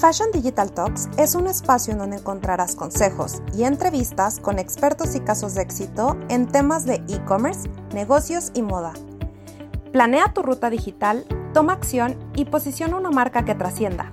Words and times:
Fashion 0.00 0.32
Digital 0.32 0.72
Talks 0.72 1.10
es 1.18 1.34
un 1.34 1.46
espacio 1.46 1.92
en 1.92 1.98
donde 1.98 2.16
encontrarás 2.16 2.74
consejos 2.74 3.42
y 3.54 3.64
entrevistas 3.64 4.40
con 4.40 4.58
expertos 4.58 5.14
y 5.14 5.20
casos 5.20 5.54
de 5.54 5.60
éxito 5.60 6.18
en 6.30 6.48
temas 6.48 6.86
de 6.86 7.02
e-commerce, 7.06 7.68
negocios 7.92 8.50
y 8.54 8.62
moda. 8.62 8.94
Planea 9.92 10.32
tu 10.32 10.40
ruta 10.40 10.70
digital, 10.70 11.26
toma 11.52 11.74
acción 11.74 12.16
y 12.34 12.46
posiciona 12.46 12.96
una 12.96 13.10
marca 13.10 13.44
que 13.44 13.54
trascienda. 13.54 14.10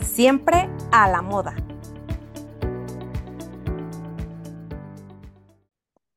Siempre 0.00 0.68
a 0.90 1.08
la 1.08 1.22
moda. 1.22 1.54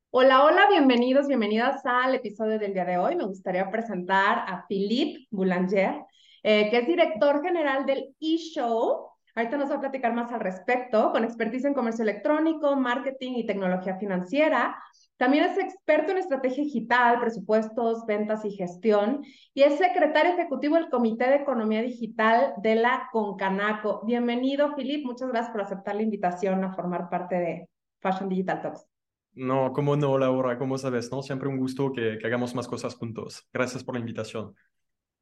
Hola, 0.10 0.44
hola, 0.46 0.68
bienvenidos, 0.68 1.28
bienvenidas 1.28 1.86
al 1.86 2.16
episodio 2.16 2.58
del 2.58 2.74
día 2.74 2.86
de 2.86 2.98
hoy. 2.98 3.16
Me 3.16 3.26
gustaría 3.26 3.70
presentar 3.70 4.46
a 4.48 4.66
Philippe 4.68 5.28
Boulanger. 5.30 6.06
Eh, 6.44 6.70
que 6.70 6.78
es 6.80 6.88
director 6.88 7.42
general 7.44 7.86
del 7.86 8.16
eShow. 8.20 9.10
Ahorita 9.36 9.57
nos 9.57 9.70
va 9.70 9.75
a 9.75 9.79
platicar 9.82 10.14
más 10.14 10.32
al 10.32 10.39
respecto, 10.39 11.12
con 11.12 11.24
expertise 11.24 11.65
en 11.65 11.74
comercio 11.74 12.04
electrónico, 12.04 12.75
marketing 12.75 13.34
y 13.36 13.46
tecnología 13.46 13.96
financiera. 13.98 14.75
También 15.18 15.43
es 15.43 15.57
experto 15.57 16.12
en 16.12 16.18
estrategia 16.18 16.64
digital, 16.64 17.20
presupuestos, 17.20 18.06
ventas 18.06 18.46
y 18.46 18.52
gestión. 18.52 19.24
Y 19.54 19.64
es 19.64 19.78
secretario 19.78 20.34
ejecutivo 20.34 20.75
del 20.75 20.89
Comité 20.89 21.29
de 21.29 21.36
Economía 21.36 21.82
Digital 21.82 22.54
de 22.64 22.76
la 22.76 23.10
Concanaco. 23.12 24.01
Bienvenido, 24.06 24.74
Filip. 24.76 25.06
Muchas 25.06 25.28
gracias 25.29 25.51
por 25.51 25.62
aceptar 25.62 25.96
la 25.96 26.04
invitación 26.04 26.64
a 26.64 26.74
formar 26.74 27.10
parte 27.10 27.36
de 27.36 27.70
Fashion 28.01 28.29
Digital 28.29 28.62
Talks. 28.62 28.87
No, 29.34 29.74
cómo 29.74 29.96
no, 29.96 30.18
Laura, 30.18 30.57
como 30.57 30.78
sabes, 30.78 31.12
¿no? 31.12 31.21
Siempre 31.21 31.50
un 31.50 31.57
gusto 31.57 31.92
que, 31.92 32.17
que 32.17 32.26
hagamos 32.26 32.56
más 32.56 32.67
cosas 32.67 32.95
juntos. 32.95 33.48
Gracias 33.53 33.84
por 33.84 33.95
la 33.95 34.00
invitación. 34.00 34.56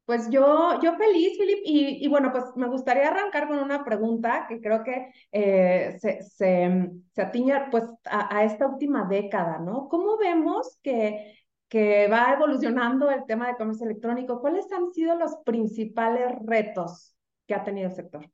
Pues 0.08 0.30
yo, 0.30 0.80
yo 0.82 0.96
feliz, 0.96 1.36
Filip, 1.36 1.58
y, 1.66 2.02
y, 2.02 2.08
bueno, 2.08 2.32
pues 2.32 2.44
me 2.56 2.66
gustaría 2.66 3.08
arrancar 3.08 3.46
con 3.46 3.58
una 3.58 3.84
pregunta 3.84 4.46
que 4.48 4.58
creo 4.58 4.82
que 4.82 5.12
eh, 5.30 5.98
se, 6.00 6.22
se, 6.22 6.90
se, 7.12 7.20
atiñe 7.20 7.68
pues 7.70 7.84
a, 8.06 8.34
a, 8.34 8.42
esta 8.44 8.66
última 8.68 9.06
década, 9.06 9.58
¿no? 9.58 9.86
¿Cómo 9.90 10.16
vemos 10.16 10.78
que, 10.82 11.44
que 11.68 12.08
va 12.08 12.32
evolucionando 12.32 13.10
el 13.10 13.26
tema 13.26 13.48
de 13.48 13.56
comercio 13.56 13.84
electrónico? 13.84 14.40
¿Cuáles 14.40 14.64
han 14.72 14.90
sido 14.94 15.14
los 15.14 15.36
principales 15.44 16.32
retos 16.42 17.14
que 17.46 17.54
ha 17.54 17.62
tenido 17.62 17.90
el 17.90 17.94
sector? 17.94 18.30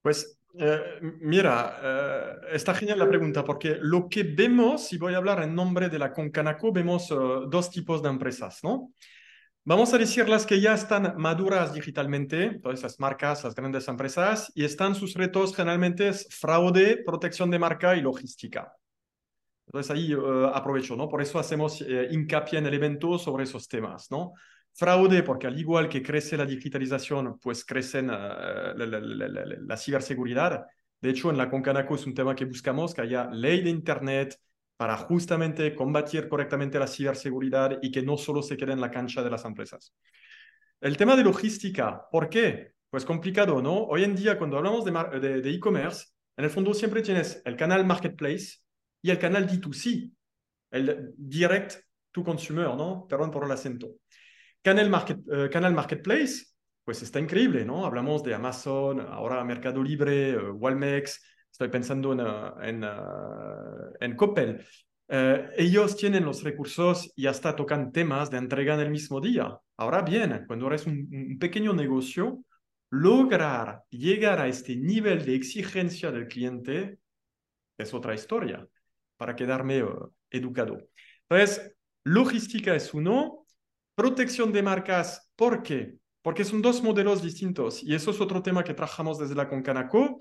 Pues 0.00 0.40
eh, 0.54 0.80
mira, 1.20 1.78
eh, 1.82 2.36
está 2.52 2.72
genial 2.72 3.00
la 3.00 3.08
pregunta 3.10 3.44
porque 3.44 3.76
lo 3.82 4.08
que 4.08 4.22
vemos, 4.22 4.94
y 4.94 4.96
voy 4.96 5.12
a 5.12 5.18
hablar 5.18 5.42
en 5.42 5.54
nombre 5.54 5.90
de 5.90 5.98
la 5.98 6.10
Concanaco, 6.10 6.72
vemos 6.72 7.10
uh, 7.10 7.50
dos 7.50 7.68
tipos 7.68 8.02
de 8.02 8.08
empresas, 8.08 8.60
¿no? 8.62 8.94
Vamos 9.66 9.94
a 9.94 9.98
decir 9.98 10.28
las 10.28 10.44
que 10.44 10.60
ya 10.60 10.74
están 10.74 11.14
maduras 11.16 11.72
digitalmente, 11.72 12.60
todas 12.62 12.80
esas 12.80 13.00
marcas, 13.00 13.44
las 13.44 13.54
grandes 13.54 13.88
empresas, 13.88 14.52
y 14.54 14.62
están 14.62 14.94
sus 14.94 15.14
retos 15.14 15.56
generalmente 15.56 16.12
fraude, 16.12 16.98
protección 17.02 17.50
de 17.50 17.58
marca 17.58 17.96
y 17.96 18.02
logística. 18.02 18.74
Entonces 19.66 19.90
ahí 19.90 20.14
uh, 20.14 20.48
aprovecho, 20.48 20.96
¿no? 20.96 21.08
Por 21.08 21.22
eso 21.22 21.38
hacemos 21.38 21.80
eh, 21.80 22.08
hincapié 22.10 22.58
en 22.58 22.66
el 22.66 22.98
sobre 23.18 23.44
esos 23.44 23.66
temas, 23.66 24.10
¿no? 24.10 24.34
Fraude, 24.74 25.22
porque 25.22 25.46
al 25.46 25.58
igual 25.58 25.88
que 25.88 26.02
crece 26.02 26.36
la 26.36 26.44
digitalización, 26.44 27.38
pues 27.38 27.64
crece 27.64 28.02
la, 28.02 28.74
la, 28.76 28.86
la, 28.86 29.44
la, 29.66 29.76
ciberseguridad. 29.78 30.66
De 31.00 31.08
hecho, 31.08 31.30
en 31.30 31.38
la 31.38 31.48
Concanaco 31.48 31.94
es 31.94 32.04
un 32.04 32.12
tema 32.12 32.34
que 32.34 32.44
buscamos, 32.44 32.92
que 32.92 33.00
haya 33.00 33.30
ley 33.30 33.62
de 33.62 33.70
Internet, 33.70 34.38
para 34.76 34.96
justamente 34.96 35.74
combatir 35.74 36.28
correctamente 36.28 36.78
la 36.78 36.86
ciberseguridad 36.86 37.78
y 37.82 37.90
que 37.90 38.02
no 38.02 38.16
solo 38.16 38.42
se 38.42 38.56
quede 38.56 38.72
en 38.72 38.80
la 38.80 38.90
cancha 38.90 39.22
de 39.22 39.30
las 39.30 39.44
empresas. 39.44 39.94
El 40.80 40.96
tema 40.96 41.16
de 41.16 41.24
logística, 41.24 42.02
¿por 42.10 42.28
qué? 42.28 42.72
Pues 42.90 43.04
complicado, 43.04 43.62
¿no? 43.62 43.84
Hoy 43.84 44.04
en 44.04 44.14
día, 44.14 44.38
cuando 44.38 44.56
hablamos 44.56 44.84
de 44.84 45.50
e-commerce, 45.50 46.06
en 46.36 46.44
el 46.44 46.50
fondo 46.50 46.74
siempre 46.74 47.02
tienes 47.02 47.40
el 47.44 47.56
canal 47.56 47.84
marketplace 47.86 48.58
y 49.00 49.10
el 49.10 49.18
canal 49.18 49.48
D2C, 49.48 50.10
el 50.70 51.14
direct 51.16 51.76
to 52.10 52.24
consumer, 52.24 52.66
¿no? 52.68 53.06
Perdón 53.08 53.30
por 53.30 53.44
el 53.44 53.52
acento. 53.52 53.86
Uh, 54.66 55.50
canal 55.50 55.74
marketplace, 55.74 56.46
pues 56.84 57.02
está 57.02 57.20
increíble, 57.20 57.64
¿no? 57.64 57.84
Hablamos 57.84 58.22
de 58.22 58.34
Amazon, 58.34 59.00
ahora 59.00 59.44
Mercado 59.44 59.82
Libre, 59.82 60.36
Walmex, 60.52 61.22
estoy 61.54 61.68
pensando 61.68 62.12
en, 62.12 62.20
en, 62.68 62.82
uh, 62.82 63.94
en 64.00 64.16
Coppel, 64.16 64.66
uh, 65.08 65.14
ellos 65.56 65.96
tienen 65.96 66.24
los 66.24 66.42
recursos 66.42 67.12
y 67.14 67.28
hasta 67.28 67.54
tocan 67.54 67.92
temas 67.92 68.28
de 68.28 68.38
entrega 68.38 68.74
en 68.74 68.80
el 68.80 68.90
mismo 68.90 69.20
día. 69.20 69.56
Ahora 69.76 70.02
bien, 70.02 70.46
cuando 70.48 70.66
eres 70.66 70.84
un, 70.84 71.08
un, 71.12 71.38
pequeño 71.38 71.72
negocio, 71.72 72.42
lograr 72.90 73.84
llegar 73.88 74.40
a 74.40 74.48
este 74.48 74.74
nivel 74.74 75.24
de 75.24 75.36
exigencia 75.36 76.10
del 76.10 76.26
cliente 76.26 76.98
es 77.78 77.94
otra 77.94 78.14
historia 78.14 78.66
para 79.16 79.36
quedarme 79.36 79.84
educado. 80.30 80.78
Entonces, 81.28 81.72
logística 82.02 82.74
es 82.74 82.92
uno, 82.94 83.46
protección 83.94 84.52
de 84.52 84.62
marcas, 84.64 85.30
¿por 85.36 85.62
qué? 85.62 85.94
Porque 86.20 86.44
son 86.44 86.62
dos 86.62 86.82
modelos 86.82 87.22
distintos 87.22 87.80
y 87.84 87.94
eso 87.94 88.10
es 88.10 88.20
otro 88.20 88.42
tema 88.42 88.64
que 88.64 88.74
trabajamos 88.74 89.20
desde 89.20 89.36
la 89.36 89.48
Concanaco 89.48 90.20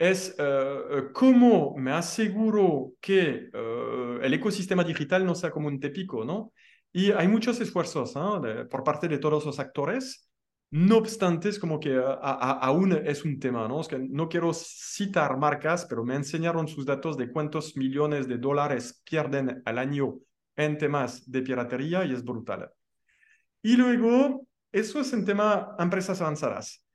es 0.00 0.34
uh, 0.38 1.12
cómo 1.12 1.74
me 1.76 1.92
aseguro 1.92 2.94
que 3.02 3.50
uh, 3.52 4.18
el 4.22 4.32
ecosistema 4.32 4.82
digital 4.82 5.26
no 5.26 5.34
sea 5.34 5.50
como 5.50 5.68
un 5.68 5.78
tepico, 5.78 6.24
¿no? 6.24 6.54
Y 6.90 7.12
hay 7.12 7.28
muchos 7.28 7.60
esfuerzos 7.60 8.14
¿no? 8.14 8.40
de, 8.40 8.64
por 8.64 8.82
parte 8.82 9.08
de 9.08 9.18
todos 9.18 9.44
los 9.44 9.60
actores. 9.60 10.26
No 10.70 10.96
obstante, 10.96 11.50
es 11.50 11.58
como 11.58 11.78
que 11.78 11.96
a, 11.96 12.14
a, 12.22 12.52
aún 12.60 12.92
es 12.92 13.26
un 13.26 13.38
tema, 13.38 13.68
¿no? 13.68 13.82
Es 13.82 13.88
que 13.88 13.98
no 13.98 14.30
quiero 14.30 14.54
citar 14.54 15.36
marcas, 15.36 15.84
pero 15.84 16.02
me 16.02 16.14
enseñaron 16.14 16.66
sus 16.66 16.86
datos 16.86 17.18
de 17.18 17.30
cuántos 17.30 17.76
millones 17.76 18.26
de 18.26 18.38
dólares 18.38 19.02
pierden 19.04 19.60
al 19.66 19.76
año 19.76 20.14
en 20.56 20.78
temas 20.78 21.30
de 21.30 21.42
piratería 21.42 22.06
y 22.06 22.12
es 22.14 22.24
brutal. 22.24 22.70
Y 23.60 23.76
luego, 23.76 24.46
eso 24.72 25.00
es 25.00 25.12
en 25.12 25.26
tema 25.26 25.76
empresas 25.78 26.22
avanzadas. 26.22 26.86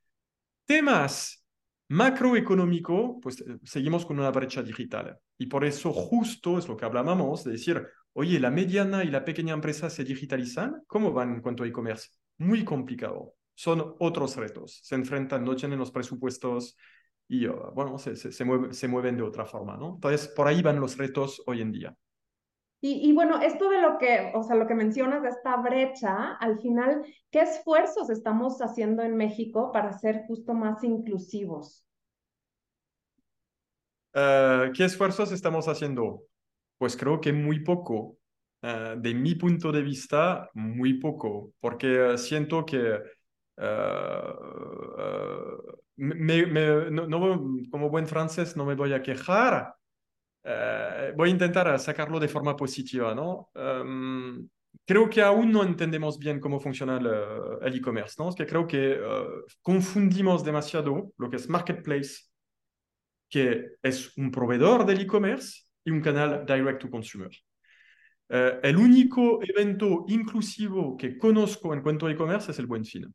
Temas 0.66 1.45
macroeconómico, 1.90 3.20
pues 3.22 3.42
eh, 3.42 3.58
seguimos 3.64 4.06
con 4.06 4.20
una 4.20 4.32
brecha 4.32 4.64
digital. 4.64 5.18
Y 5.38 5.48
por 5.48 5.66
eso 5.66 5.92
justo 5.94 6.58
es 6.58 6.68
lo 6.68 6.78
que 6.78 6.86
hablábamos, 6.86 7.44
de 7.44 7.52
decir, 7.54 7.86
oye, 8.14 8.40
la 8.40 8.52
mediana 8.52 9.04
y 9.04 9.10
la 9.10 9.26
pequeña 9.26 9.54
empresa 9.54 9.90
se 9.90 10.04
digitalizan, 10.04 10.84
¿cómo 10.88 11.12
van 11.12 11.36
en 11.36 11.42
cuanto 11.42 11.64
a 11.64 11.68
e-commerce? 11.68 12.10
Muy 12.38 12.64
complicado. 12.64 13.36
Son 13.54 13.96
otros 14.00 14.36
retos. 14.36 14.80
Se 14.84 14.96
enfrentan, 14.96 15.44
no 15.46 15.56
tienen 15.56 15.80
los 15.80 15.92
presupuestos 15.92 16.78
y, 17.28 17.48
uh, 17.48 17.72
bueno, 17.74 17.98
se, 17.98 18.16
se, 18.16 18.32
se, 18.32 18.46
se 18.72 18.88
mueven 18.88 19.18
de 19.18 19.24
otra 19.24 19.46
forma, 19.46 19.78
¿no? 19.78 19.96
Entonces, 19.96 20.28
por 20.28 20.48
ahí 20.48 20.62
van 20.62 20.80
los 20.80 20.98
retos 20.98 21.42
hoy 21.46 21.62
en 21.62 21.72
día. 21.72 21.96
Y, 22.88 23.14
bueno, 23.14 23.42
esto 23.42 23.68
de 23.70 23.82
lo 23.82 23.98
que, 23.98 24.32
o 24.36 24.44
sea, 24.44 24.56
lo 24.56 24.68
que 24.68 24.76
mencionas 24.76 25.24
de 25.24 25.30
esta 25.30 25.58
brecha, 25.58 26.34
al 26.34 26.60
final, 26.60 27.04
¿qué 27.32 27.42
esfuerzos 27.42 28.12
estamos 28.12 28.62
haciendo 28.62 29.02
en 29.02 29.18
México 29.18 29.72
para 29.72 29.92
ser 29.92 30.26
justo 30.28 30.54
más 30.54 30.84
inclusivos? 30.84 31.84
Uh, 34.14 34.72
¿Qué 34.72 34.86
esfuerzos 34.86 35.32
estamos 35.32 35.68
haciendo? 35.68 36.26
Pues 36.78 36.96
creo 36.96 37.20
que 37.20 37.34
muy 37.34 37.64
poco. 37.64 38.18
Uh, 38.62 39.00
de 39.00 39.16
mi 39.16 39.34
punto 39.34 39.72
de 39.72 39.82
vista, 39.82 40.48
muy 40.54 41.00
poco, 41.00 41.54
porque 41.60 42.20
siento 42.20 42.66
que 42.68 43.00
me, 45.98 46.46
me, 46.46 46.92
no, 46.92 47.08
no, 47.08 47.42
como 47.72 47.90
buen 47.90 48.06
francés 48.06 48.56
no 48.56 48.66
me 48.66 48.76
voy 48.76 48.94
a 48.94 49.02
quejar, 49.02 49.74
Uh, 50.46 51.16
voy 51.16 51.30
a 51.30 51.32
intentar 51.32 51.80
sacarlo 51.80 52.20
de 52.20 52.28
forma 52.28 52.56
positiva, 52.56 53.16
¿no? 53.16 53.50
Um, 53.56 54.48
creo 54.86 55.10
que 55.10 55.24
aún 55.24 55.52
no 55.52 55.64
entendemos 55.64 56.20
bien 56.20 56.40
cómo 56.40 56.60
funciona 56.60 57.00
el 57.64 57.76
e-commerce, 57.76 58.14
¿no? 58.20 58.30
Es 58.30 58.36
que 58.36 58.46
creo 58.46 58.68
que 58.68 58.94
uh, 58.94 59.44
confundimos 59.64 60.44
demasiado 60.44 61.12
lo 61.18 61.30
que 61.32 61.38
es 61.38 61.50
marketplace, 61.50 62.26
que 63.28 63.72
es 63.82 64.16
un 64.18 64.30
proveedor 64.30 64.86
del 64.86 65.02
e-commerce 65.02 65.64
y 65.84 65.90
un 65.90 66.02
canal 66.02 66.46
direct 66.46 66.80
to 66.80 66.92
consumer. 66.92 67.32
Uh, 68.30 68.60
el 68.62 68.78
único 68.78 69.40
evento 69.42 70.06
inclusivo 70.10 70.96
que 70.96 71.18
conozco 71.18 71.74
en 71.74 71.82
cuanto 71.82 72.06
a 72.06 72.12
e-commerce 72.12 72.52
es 72.52 72.60
el 72.60 72.68
Buen 72.68 72.86
Fin. 72.86 73.12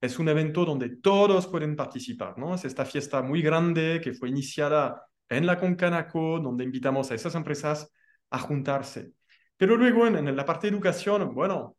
Es 0.00 0.18
un 0.18 0.28
evento 0.28 0.64
donde 0.64 0.96
todos 0.96 1.46
pueden 1.46 1.76
participar, 1.76 2.36
¿no? 2.36 2.56
Es 2.56 2.64
esta 2.64 2.84
fiesta 2.84 3.22
muy 3.22 3.40
grande 3.40 4.00
que 4.02 4.14
fue 4.14 4.30
iniciada 4.30 5.00
en 5.28 5.46
la 5.46 5.58
Concanaco, 5.58 6.40
donde 6.40 6.64
invitamos 6.64 7.10
a 7.10 7.14
esas 7.14 7.34
empresas 7.34 7.90
a 8.30 8.38
juntarse. 8.38 9.12
Pero 9.56 9.76
luego 9.76 10.06
en, 10.06 10.36
la 10.36 10.44
parte 10.44 10.66
de 10.66 10.72
educación, 10.74 11.34
bueno, 11.34 11.76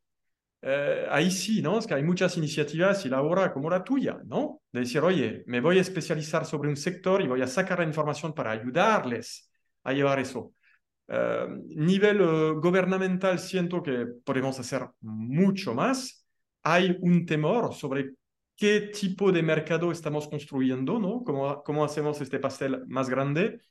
eh, 0.61 1.05
ahí 1.09 1.29
sí, 1.31 1.61
¿no? 1.61 1.79
Es 1.79 1.87
que 1.87 1.93
hay 1.93 2.03
muchas 2.03 2.37
iniciativas 2.37 3.05
y 3.05 3.09
la 3.09 3.21
hora 3.21 3.53
como 3.53 3.69
la 3.69 3.83
tuya, 3.83 4.19
¿no? 4.25 4.61
De 4.71 4.81
decir, 4.81 5.01
oye, 5.01 5.43
me 5.47 5.61
voy 5.61 5.77
a 5.77 5.81
especializar 5.81 6.45
sobre 6.45 6.69
un 6.69 6.77
sector 6.77 7.21
y 7.21 7.27
voy 7.27 7.41
a 7.41 7.47
sacar 7.47 7.79
la 7.79 7.85
información 7.85 8.33
para 8.33 8.51
ayudarles 8.51 9.51
a 9.83 9.93
llevar 9.93 10.19
eso. 10.19 10.53
Uh, 11.09 11.63
nivel 11.67 12.21
uh, 12.21 12.59
gubernamental 12.59 13.39
siento 13.39 13.81
que 13.81 14.05
podemos 14.25 14.59
hacer 14.59 14.85
mucho 15.01 15.73
más. 15.73 16.25
Hay 16.63 16.97
un 17.01 17.25
temor 17.25 17.73
sobre 17.73 18.15
qué 18.57 18.81
tipo 18.81 19.31
de 19.31 19.43
mercado 19.43 19.91
estamos 19.91 20.27
construyendo, 20.27 20.99
¿no? 20.99 21.23
¿Cómo, 21.23 21.63
cómo 21.63 21.85
hacemos 21.85 22.19
este 22.21 22.39
pastel 22.39 22.85
más 22.87 23.09
grande? 23.09 23.61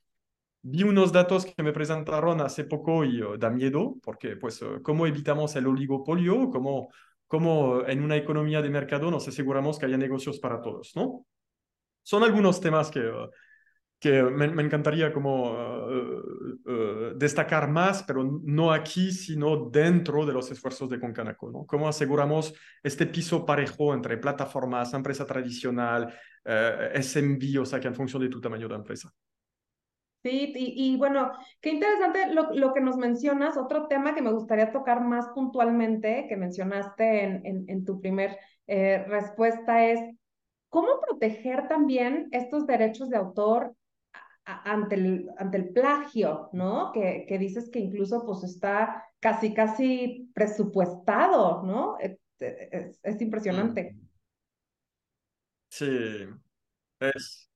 Vi 0.61 0.83
unos 0.83 1.11
datos 1.11 1.45
que 1.45 1.61
me 1.61 1.73
presentaron 1.73 2.41
hace 2.41 2.63
poco 2.63 3.05
y 3.05 3.21
uh, 3.21 3.37
da 3.37 3.49
miedo, 3.49 3.97
porque 4.01 4.37
pues 4.37 4.61
uh, 4.61 4.81
cómo 4.81 5.05
evitamos 5.05 5.55
el 5.55 5.67
oligopolio, 5.67 6.49
cómo, 6.49 6.89
cómo 7.27 7.85
en 7.85 8.01
una 8.01 8.15
economía 8.15 8.61
de 8.61 8.69
mercado 8.69 9.11
nos 9.11 9.27
aseguramos 9.27 9.77
que 9.77 9.85
haya 9.85 9.97
negocios 9.97 10.39
para 10.39 10.61
todos, 10.61 10.93
¿no? 10.95 11.25
Son 12.03 12.23
algunos 12.23 12.61
temas 12.61 12.89
que, 12.89 13.01
uh, 13.01 13.29
que 13.99 14.21
me, 14.23 14.45
encantaría 14.61 15.11
como 15.11 15.55
destacar 17.15 17.69
más, 17.69 18.03
pero 18.03 18.23
no 18.43 18.71
aquí, 18.71 19.11
sino 19.11 19.69
dentro 19.69 20.25
de 20.25 20.33
los 20.33 20.51
esfuerzos 20.51 20.89
de 20.89 20.99
Concanaco, 20.99 21.49
¿no? 21.49 21.65
¿Cómo 21.65 21.87
aseguramos 21.87 22.53
este 22.83 23.07
piso 23.07 23.45
parejo 23.45 23.93
entre 23.93 24.17
plataformas, 24.17 24.93
empresa 24.93 25.25
tradicional, 25.25 26.13
SMB, 26.45 27.61
o 27.61 27.65
sea, 27.65 27.79
que 27.79 27.87
en 27.87 27.95
función 27.95 28.21
de 28.21 28.29
tu 28.29 28.39
tamaño 28.39 28.67
de 28.67 28.75
empresa? 28.75 29.11
Sí, 30.23 30.51
y, 30.55 30.97
bueno, 30.97 31.31
qué 31.61 31.69
interesante 31.69 32.33
lo, 32.33 32.51
lo, 32.53 32.73
que 32.73 32.81
nos 32.81 32.97
mencionas. 32.97 33.55
Otro 33.55 33.87
tema 33.87 34.13
que 34.13 34.21
me 34.21 34.33
gustaría 34.33 34.71
tocar 34.73 34.99
más 35.01 35.29
puntualmente, 35.29 36.25
que 36.27 36.35
mencionaste 36.35 37.23
en, 37.23 37.65
en, 37.67 37.85
tu 37.85 38.01
primer 38.01 38.37
eh, 38.65 39.05
respuesta, 39.07 39.85
es 39.85 39.99
cómo 40.69 40.99
proteger 40.99 41.67
también 41.69 42.27
estos 42.31 42.67
derechos 42.67 43.09
de 43.09 43.17
autor 43.17 43.73
ante 44.47 44.95
el, 44.95 45.29
ante 45.37 45.57
el 45.57 45.69
plagio, 45.69 46.49
¿no? 46.53 46.91
Que, 46.93 47.25
que 47.27 47.37
dices 47.37 47.69
que 47.69 47.79
incluso 47.79 48.25
pues 48.25 48.43
está 48.43 49.03
casi, 49.19 49.53
casi 49.53 50.31
presupuestado, 50.33 51.63
¿no? 51.63 51.97
Es, 51.99 52.17
es, 52.39 52.99
es 53.03 53.21
impresionante. 53.21 53.97
Sí, 55.69 56.25
es, 56.99 57.47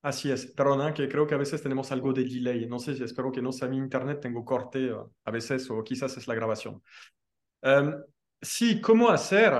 Así 0.00 0.30
es, 0.30 0.46
perdona, 0.46 0.94
que 0.94 1.08
creo 1.08 1.26
que 1.26 1.34
a 1.34 1.38
veces 1.38 1.60
tenemos 1.60 1.90
algo 1.90 2.12
de 2.12 2.22
delay. 2.22 2.66
No 2.66 2.78
sé 2.78 2.94
si 2.94 3.02
espero 3.02 3.32
que 3.32 3.42
no 3.42 3.50
sea 3.50 3.68
mi 3.68 3.76
internet, 3.76 4.20
tengo 4.20 4.44
corte 4.44 4.90
a 5.24 5.30
veces 5.30 5.68
o 5.70 5.82
quizás 5.82 6.16
es 6.16 6.28
la 6.28 6.34
grabación. 6.34 6.82
Um, 7.62 7.94
sí, 8.40 8.80
¿cómo 8.80 9.08
hacer? 9.10 9.52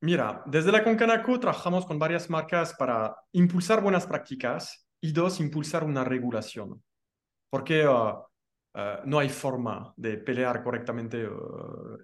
Mira, 0.00 0.42
desde 0.46 0.70
la 0.70 0.84
Concanaco 0.84 1.40
trabajamos 1.40 1.84
con 1.84 1.98
varias 1.98 2.30
marcas 2.30 2.72
para 2.74 3.16
impulsar 3.32 3.82
buenas 3.82 4.06
prácticas 4.06 4.87
y 5.00 5.12
dos, 5.12 5.40
impulsar 5.40 5.84
una 5.84 6.04
regulación. 6.04 6.82
Porque 7.50 7.86
uh, 7.86 8.18
uh, 8.74 9.06
no 9.06 9.18
hay 9.18 9.28
forma 9.28 9.92
de 9.96 10.18
pelear 10.18 10.62
correctamente 10.62 11.28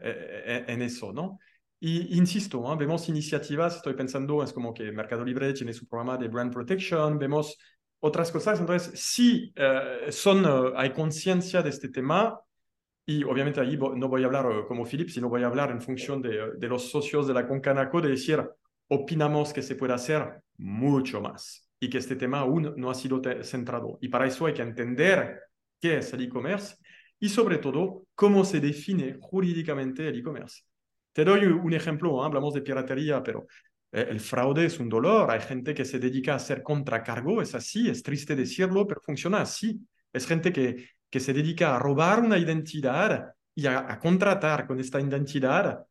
en, 0.02 0.70
en 0.70 0.82
eso, 0.82 1.12
¿no? 1.12 1.38
Y 1.86 2.16
insisto, 2.16 2.72
¿eh? 2.72 2.76
vemos 2.78 3.10
iniciativas, 3.10 3.76
estoy 3.76 3.92
pensando, 3.92 4.42
es 4.42 4.54
como 4.54 4.72
que 4.72 4.90
Mercado 4.90 5.22
Libre 5.22 5.52
tiene 5.52 5.74
su 5.74 5.86
programa 5.86 6.16
de 6.16 6.28
brand 6.28 6.50
protection, 6.50 7.18
vemos 7.18 7.58
otras 8.00 8.32
cosas, 8.32 8.58
entonces 8.58 8.98
sí, 8.98 9.52
eh, 9.54 10.06
son, 10.10 10.46
uh, 10.46 10.72
hay 10.76 10.94
conciencia 10.94 11.60
de 11.62 11.68
este 11.68 11.90
tema 11.90 12.40
y 13.04 13.22
obviamente 13.24 13.60
ahí 13.60 13.76
no 13.76 14.08
voy 14.08 14.22
a 14.22 14.26
hablar 14.26 14.46
uh, 14.46 14.66
como 14.66 14.86
Philip, 14.86 15.10
sino 15.10 15.28
voy 15.28 15.42
a 15.42 15.46
hablar 15.46 15.70
en 15.72 15.82
función 15.82 16.22
de, 16.22 16.52
de, 16.56 16.68
los 16.68 16.90
socios 16.90 17.26
de 17.26 17.34
la 17.34 17.46
Concanaco, 17.46 18.00
de 18.00 18.08
decir, 18.08 18.42
opinamos 18.88 19.52
que 19.52 19.60
se 19.60 19.76
puede 19.76 19.92
hacer 19.92 20.42
mucho 20.56 21.20
más 21.20 21.63
y 21.84 21.90
que 21.90 21.98
este 21.98 22.16
tema 22.16 22.38
aún 22.38 22.72
no 22.78 22.90
ha 22.90 22.94
sido 22.94 23.20
centrado. 23.42 23.98
Y 24.00 24.08
para 24.08 24.26
eso 24.26 24.46
hay 24.46 24.54
que 24.54 24.62
entender 24.62 25.38
qué 25.78 25.98
es 25.98 26.10
el 26.14 26.22
e-commerce 26.22 26.76
y 27.20 27.28
sobre 27.28 27.58
todo 27.58 28.06
cómo 28.14 28.42
se 28.42 28.58
define 28.58 29.18
jurídicamente 29.20 30.08
el 30.08 30.18
e-commerce. 30.18 30.62
Te 31.12 31.26
doy 31.26 31.44
un 31.44 31.74
ejemplo, 31.74 32.22
¿eh? 32.22 32.26
hablamos 32.26 32.54
de 32.54 32.62
piratería, 32.62 33.22
pero 33.22 33.46
eh, 33.92 34.06
el 34.08 34.18
fraude 34.18 34.64
es 34.64 34.80
un 34.80 34.88
dolor. 34.88 35.30
Hay 35.30 35.40
gente 35.40 35.74
que 35.74 35.84
se 35.84 35.98
dedica 35.98 36.32
a 36.32 36.36
hacer 36.36 36.62
contracargo, 36.62 37.42
es 37.42 37.54
así, 37.54 37.90
es 37.90 38.02
triste 38.02 38.34
decirlo, 38.34 38.86
pero 38.86 39.02
funciona 39.02 39.42
así. 39.42 39.78
Es 40.10 40.26
gente 40.26 40.54
que, 40.54 40.88
que 41.10 41.20
se 41.20 41.34
dedica 41.34 41.76
a 41.76 41.78
robar 41.78 42.20
una 42.20 42.38
identidad 42.38 43.34
y 43.54 43.66
a, 43.66 43.92
a 43.92 43.98
contratar 43.98 44.66
con 44.66 44.80
esta 44.80 44.98
identidad. 45.02 45.84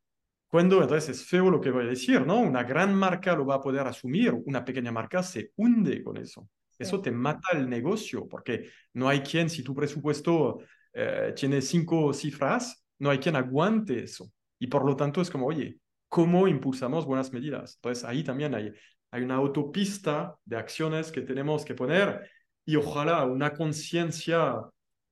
Cuando 0.53 0.83
entonces 0.83 1.17
es 1.17 1.25
feo 1.25 1.49
lo 1.49 1.59
que 1.59 1.71
voy 1.71 1.85
a 1.85 1.87
decir, 1.89 2.27
¿no? 2.27 2.39
Una 2.39 2.61
gran 2.61 2.93
marca 2.93 3.35
lo 3.35 3.43
va 3.43 3.55
a 3.55 3.59
poder 3.59 3.87
asumir, 3.87 4.35
una 4.45 4.63
pequeña 4.63 4.91
marca 4.91 5.23
se 5.23 5.51
hunde 5.55 6.03
con 6.03 6.15
eso. 6.15 6.47
Eso 6.77 7.01
te 7.01 7.09
mata 7.09 7.57
el 7.57 7.67
negocio, 7.67 8.27
porque 8.29 8.69
no 8.93 9.09
hay 9.09 9.21
quien, 9.21 9.49
si 9.49 9.63
tu 9.63 9.73
presupuesto 9.73 10.59
eh, 10.93 11.33
tiene 11.35 11.59
cinco 11.59 12.13
cifras, 12.13 12.85
no 12.99 13.09
hay 13.09 13.17
quien 13.17 13.35
aguante 13.35 14.03
eso. 14.03 14.31
Y 14.59 14.67
por 14.67 14.85
lo 14.85 14.95
tanto 14.95 15.21
es 15.21 15.31
como, 15.31 15.47
oye, 15.47 15.79
¿cómo 16.07 16.47
impulsamos 16.47 17.07
buenas 17.07 17.33
medidas? 17.33 17.73
Entonces 17.77 18.03
ahí 18.03 18.23
también 18.23 18.53
hay, 18.53 18.71
hay 19.09 19.23
una 19.23 19.37
autopista 19.37 20.35
de 20.45 20.57
acciones 20.57 21.11
que 21.11 21.21
tenemos 21.21 21.65
que 21.65 21.73
poner 21.73 22.29
y 22.63 22.75
ojalá 22.75 23.25
una 23.25 23.55
conciencia. 23.55 24.53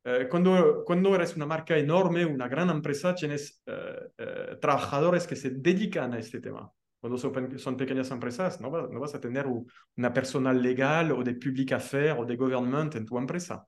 Eh, 0.03 0.27
cuando, 0.29 0.83
cuando 0.85 1.13
eres 1.15 1.35
una 1.35 1.45
marca 1.45 1.77
enorme, 1.77 2.25
una 2.25 2.47
gran 2.47 2.69
empresa, 2.69 3.13
tienes 3.13 3.61
eh, 3.65 4.11
eh, 4.17 4.57
trabajadores 4.59 5.27
que 5.27 5.35
se 5.35 5.51
dedican 5.51 6.13
a 6.13 6.19
este 6.19 6.39
tema. 6.39 6.71
Cuando 6.99 7.17
son, 7.17 7.59
son 7.59 7.77
pequeñas 7.77 8.11
empresas, 8.11 8.61
no, 8.61 8.69
no, 8.69 8.99
vas 8.99 9.15
a 9.15 9.19
tener 9.19 9.45
una 9.97 10.13
persona 10.13 10.53
legal 10.53 11.11
o 11.11 11.23
de 11.23 11.33
public 11.35 11.73
affairs 11.73 12.19
o 12.19 12.25
de 12.25 12.35
government 12.35 12.95
en 12.95 13.05
tu 13.05 13.17
empresa. 13.17 13.65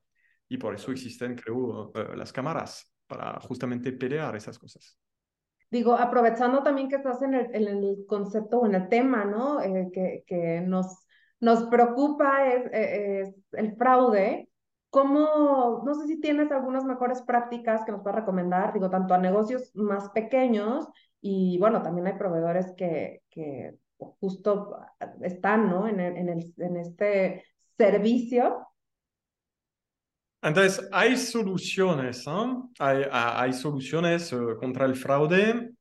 Y 0.48 0.58
por 0.58 0.76
eso 0.76 0.92
existen, 0.92 1.36
creo, 1.36 1.92
las 2.16 2.32
cámaras 2.32 2.94
para 3.08 3.40
justamente 3.40 3.92
pelear 3.92 4.36
esas 4.36 4.60
cosas 4.60 4.98
digo, 5.74 5.96
aprovechando 5.96 6.62
también 6.62 6.88
que 6.88 6.98
estás 6.98 7.24
en 7.24 7.34
el, 7.34 7.56
en 7.56 7.68
el 7.68 8.06
concepto 8.08 8.60
o 8.60 8.68
en 8.68 8.76
el 8.76 8.90
tema, 8.90 9.26
¿no? 9.26 9.58
Que, 9.92 10.24
que 10.28 10.62
nos, 10.62 11.04
nos 11.40 11.64
preocupa 11.64 12.48
es, 12.48 12.70
es, 12.72 13.36
el 13.54 13.76
fraude. 13.76 14.50
¿Cómo, 14.94 15.82
no 15.84 15.96
sé 15.96 16.06
si 16.06 16.22
tienes 16.22 16.52
algunas 16.52 16.86
mejores 16.86 17.24
prácticas 17.24 17.84
que 17.84 17.92
nos 17.92 18.04
puedas 18.04 18.20
recomendar, 18.20 18.74
digo, 18.74 18.92
tanto 18.92 19.16
a 19.16 19.18
negocios 19.18 19.72
más 19.74 20.12
pequeños 20.12 20.88
y 21.20 21.58
bueno, 21.58 21.82
también 21.82 22.06
hay 22.06 22.14
proveedores 22.14 22.76
que, 22.78 23.24
que 23.32 23.74
justo 23.98 24.78
están, 25.22 25.68
¿no? 25.68 25.88
En, 25.88 26.00
el, 26.00 26.16
en, 26.16 26.30
el, 26.30 26.54
en 26.58 26.78
este 26.78 27.44
servicio 27.76 28.68
entonces, 30.44 30.88
hay 30.92 31.16
soluciones, 31.16 32.28
¿eh? 32.28 32.32
hay, 32.78 33.06
hay, 33.10 33.54
soluciones 33.54 34.32
uh, 34.34 34.58
contra 34.60 34.86
el 34.86 34.94
fraude. 34.94 35.72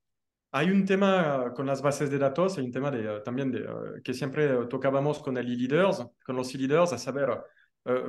Hay 0.53 0.71
un 0.71 0.87
tema 0.87 1.53
con 1.57 1.67
las 1.67 1.83
bases 1.83 2.11
de 2.11 2.19
datos, 2.19 2.57
hay 2.57 2.67
un 2.67 2.71
tema 2.71 2.89
de, 2.93 3.21
también 3.23 3.51
de, 3.51 3.61
uh, 3.61 4.01
que 4.05 4.15
siempre 4.15 4.67
tocábamos 4.71 5.19
con 5.19 5.37
el 5.37 5.53
e-leaders, 5.53 6.07
con 6.25 6.37
los 6.37 6.55
e-leaders, 6.55 6.93
a 6.93 6.99
saber 6.99 7.43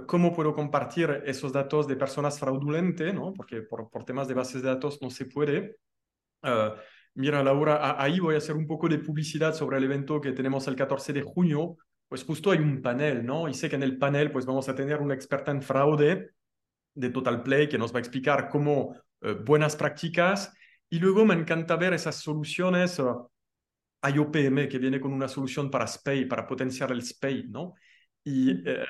cómo 0.06 0.34
puedo 0.34 0.54
compartir 0.54 1.24
esos 1.26 1.52
datos 1.52 1.88
de 1.88 1.96
personas 1.96 2.40
fraudulentas, 2.40 3.14
¿no? 3.14 3.34
porque 3.34 3.62
por, 3.62 3.90
por, 3.90 4.06
temas 4.06 4.28
de 4.28 4.36
bases 4.36 4.62
de 4.62 4.70
datos 4.70 5.02
no 5.02 5.10
se 5.10 5.26
puede. 5.26 5.78
mira, 7.16 7.44
Laura, 7.44 8.02
ahí 8.02 8.20
voy 8.20 8.36
a 8.36 8.38
hacer 8.38 8.56
un 8.56 8.68
poco 8.68 8.88
de 8.88 9.00
publicidad 9.00 9.54
sobre 9.54 9.78
el 9.78 9.86
evento 9.86 10.22
que 10.22 10.32
tenemos 10.32 10.68
el 10.68 10.76
14 10.76 11.14
de 11.14 11.24
junio. 11.24 11.78
Pues 12.08 12.24
justo 12.24 12.52
hay 12.52 12.60
un 12.60 12.82
panel, 12.82 13.26
¿no? 13.26 13.50
Y 13.50 13.56
sé 13.56 13.70
que 13.70 13.76
en 13.76 13.84
el 13.84 13.98
panel 13.98 14.32
pues 14.32 14.46
vamos 14.46 14.70
a 14.70 14.76
tener 14.76 15.02
una 15.02 15.16
experta 15.16 15.52
en 15.52 15.64
fraude 15.64 16.30
de 16.94 17.10
Total 17.10 17.42
Play 17.42 17.68
que 17.68 17.78
nos 17.78 17.92
va 17.94 17.98
a 17.98 18.02
explicar 18.02 18.50
cómo 18.50 18.96
eh, 19.22 19.34
buenas 19.34 19.76
prácticas 19.76 20.54
y 20.90 21.00
luego 21.00 21.26
me 21.26 21.34
encanta 21.34 21.76
ver 21.76 21.94
esas 21.94 22.18
soluciones. 22.18 23.00
Uh, 23.00 23.28
hay 24.02 24.20
OPM 24.20 24.68
que 24.68 24.78
viene 24.78 25.00
con 25.00 25.14
una 25.14 25.28
solución 25.28 25.72
para 25.72 25.88
SPAY, 25.88 26.26
para 26.26 26.46
potenciar 26.46 26.92
el 26.92 27.02
SPAY, 27.02 27.48
¿no? 27.50 27.74
Y 28.24 28.52
eh, 28.68 28.86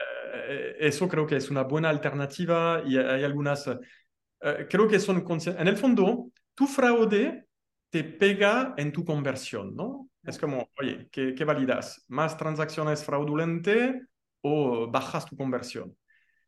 eh, 0.47 0.75
eso 0.79 1.07
creo 1.07 1.25
que 1.25 1.37
es 1.37 1.49
una 1.49 1.63
buena 1.63 1.89
alternativa 1.89 2.83
y 2.85 2.97
hay 2.97 3.23
algunas, 3.23 3.67
eh, 3.67 4.67
creo 4.69 4.87
que 4.87 4.99
son, 4.99 5.25
en 5.45 5.67
el 5.67 5.77
fondo, 5.77 6.31
tu 6.53 6.67
fraude 6.67 7.47
te 7.89 8.03
pega 8.03 8.73
en 8.77 8.91
tu 8.91 9.05
conversión, 9.05 9.75
¿no? 9.75 10.09
Es 10.23 10.37
como, 10.39 10.69
oye, 10.79 11.09
¿qué, 11.11 11.35
qué 11.35 11.45
validas? 11.45 12.05
¿Más 12.07 12.37
transacciones 12.37 13.03
fraudulentas 13.03 13.95
o 14.41 14.89
bajas 14.89 15.25
tu 15.25 15.35
conversión? 15.37 15.95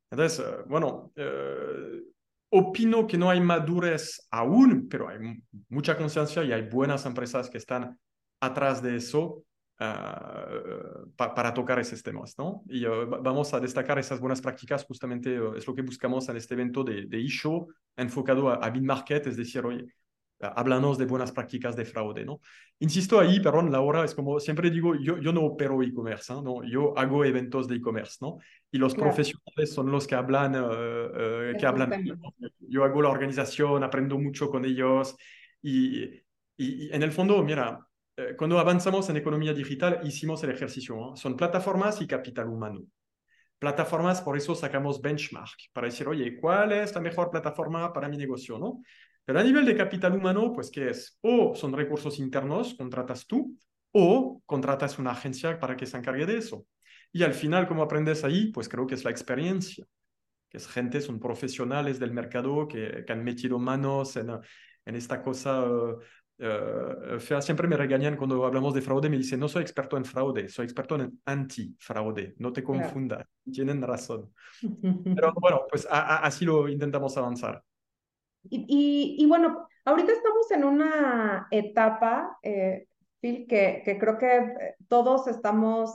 Entonces, 0.10 0.46
eh, 0.46 0.64
bueno, 0.68 1.12
eh, 1.16 2.02
opino 2.50 3.06
que 3.08 3.18
no 3.18 3.30
hay 3.30 3.42
madurez 3.42 4.28
aún, 4.32 4.88
pero 4.90 5.10
hay 5.10 5.20
mucha 5.70 5.98
conciencia 5.98 6.44
y 6.44 6.52
hay 6.54 6.64
buenas 6.64 7.06
empresas 7.06 7.50
que 7.50 7.58
están 7.58 8.00
atrás 8.40 8.82
de 8.82 8.98
eso 8.98 9.44
uh, 9.80 11.10
pa 11.16 11.34
para 11.34 11.54
tocar 11.54 11.80
esos 11.80 12.02
temas, 12.02 12.36
¿no? 12.38 12.64
Y 12.68 12.86
uh, 12.86 13.08
vamos 13.22 13.54
a 13.54 13.60
destacar 13.60 14.00
esas 14.00 14.20
buenas 14.20 14.42
prácticas, 14.42 14.86
justamente 14.86 15.40
uh, 15.40 15.56
es 15.56 15.68
lo 15.68 15.74
que 15.76 15.82
buscamos 15.82 16.28
en 16.30 16.38
este 16.38 16.54
evento 16.54 16.84
de, 16.84 17.06
de 17.06 17.22
eShow 17.22 17.68
enfocado 17.96 18.50
a, 18.50 18.56
a 18.56 18.74
market 18.82 19.28
es 19.28 19.38
decir, 19.38 19.66
oye, 19.66 19.86
háblanos 20.40 20.98
de 20.98 21.06
buenas 21.06 21.32
prácticas 21.32 21.76
de 21.76 21.86
fraude, 21.86 22.26
¿no? 22.26 22.42
Insisto 22.80 23.20
ahí, 23.20 23.40
perdón, 23.40 23.72
Laura, 23.72 24.04
es 24.04 24.14
como 24.14 24.40
siempre 24.40 24.70
digo, 24.70 24.96
yo, 24.96 25.18
yo 25.18 25.32
no 25.32 25.42
opero 25.42 25.82
e-commerce, 25.82 26.34
¿eh? 26.34 26.38
¿no? 26.44 26.64
Yo 26.64 26.98
hago 26.98 27.24
eventos 27.24 27.68
de 27.68 27.76
e-commerce, 27.76 28.18
¿no? 28.22 28.38
Y 28.72 28.78
los 28.78 28.94
claro. 28.94 29.12
profesionales 29.12 29.74
son 29.74 29.92
los 29.92 30.06
que 30.06 30.16
hablan, 30.16 30.56
uh, 30.56 30.68
uh, 30.68 31.58
que 31.58 31.66
hablan. 31.66 32.20
Yo 32.60 32.84
hago 32.84 33.02
la 33.02 33.10
organización, 33.10 33.84
aprendo 33.84 34.20
mucho 34.20 34.50
con 34.50 34.66
ellos 34.66 35.16
y, 35.62 36.04
y, 36.04 36.22
y, 36.58 36.90
en 36.92 37.02
el 37.02 37.12
fondo, 37.12 37.42
mira, 37.44 37.80
eh, 38.18 38.36
cuando 38.38 38.60
avanzamos 38.60 39.10
en 39.10 39.18
economía 39.18 39.54
digital, 39.54 40.00
hicimos 40.04 40.44
el 40.44 40.52
ejercicio. 40.52 41.14
Son 41.16 41.36
plataformas 41.36 42.02
y 42.02 42.08
capital 42.08 42.48
humano. 42.48 42.82
Plataformas, 43.60 44.22
por 44.22 44.38
eso 44.38 44.56
sacamos 44.56 45.02
benchmark, 45.02 45.58
para 45.74 45.88
decir, 45.88 46.08
oye, 46.08 46.38
¿cuál 46.40 46.72
es 46.72 46.94
la 46.94 47.02
mejor 47.02 47.32
plataforma 47.32 47.92
para 47.92 48.10
mi 48.10 48.18
negocio? 48.18 48.60
¿no? 48.60 48.82
Pero 49.26 49.40
a 49.40 49.44
nivel 49.44 49.66
de 49.66 49.76
capital 49.76 50.14
humano, 50.14 50.54
pues, 50.54 50.70
¿qué 50.70 50.90
es? 50.90 51.18
O 51.22 51.56
son 51.56 51.74
recursos 51.74 52.20
internos, 52.20 52.76
contratas 52.76 53.26
tú, 53.26 53.58
o 53.92 54.42
contratas 54.46 55.00
una 55.00 55.12
agencia 55.12 55.60
para 55.60 55.76
que 55.76 55.86
se 55.86 55.98
encargue 55.98 56.26
de 56.26 56.38
eso. 56.38 56.66
Y 57.12 57.24
al 57.24 57.34
final, 57.34 57.68
¿cómo 57.68 57.82
aprendes 57.82 58.24
ahí? 58.24 58.52
Pues 58.52 58.68
creo 58.68 58.86
que 58.86 58.96
es 58.96 59.04
la 59.04 59.12
experiencia, 59.12 59.86
que 60.50 60.58
es 60.58 60.68
gente, 60.68 61.02
son 61.02 61.20
profesionales 61.20 61.98
del 61.98 62.12
mercado 62.12 62.68
que, 62.68 63.04
que 63.06 63.14
han 63.14 63.24
metido 63.24 63.58
manos 63.58 64.18
en, 64.18 64.30
en 64.86 64.96
esta 64.96 65.22
cosa 65.22 65.64
uh, 65.64 66.00
fea. 66.38 67.42
Siempre 67.42 67.68
me 67.68 67.78
regañan 67.78 68.18
cuando 68.18 68.46
hablamos 68.46 68.74
de 68.74 68.82
fraude, 68.82 69.10
me 69.10 69.18
dicen, 69.18 69.40
no 69.40 69.48
soy 69.48 69.62
experto 69.62 69.98
en 69.98 70.06
fraude, 70.06 70.50
soy 70.50 70.66
experto 70.66 70.96
en 70.96 71.22
anti-fraude, 71.26 72.36
no 72.40 72.52
te 72.52 72.64
confundas, 72.64 73.26
tienen 73.52 73.82
razón. 73.82 74.34
Pero 75.16 75.34
bueno, 75.40 75.62
pues 75.70 75.88
así 75.90 76.46
lo 76.46 76.68
intentamos 76.68 77.18
avanzar. 77.18 77.64
Y, 78.50 79.16
y, 79.18 79.26
bueno, 79.26 79.68
ahorita 79.86 80.12
estamos 80.12 80.52
en 80.52 80.64
una 80.64 81.48
etapa, 81.50 82.38
eh, 82.44 82.88
Phil, 83.20 83.48
que, 83.48 83.82
que 83.84 83.98
creo 83.98 84.20
que 84.20 84.76
todos 84.88 85.28
estamos 85.28 85.92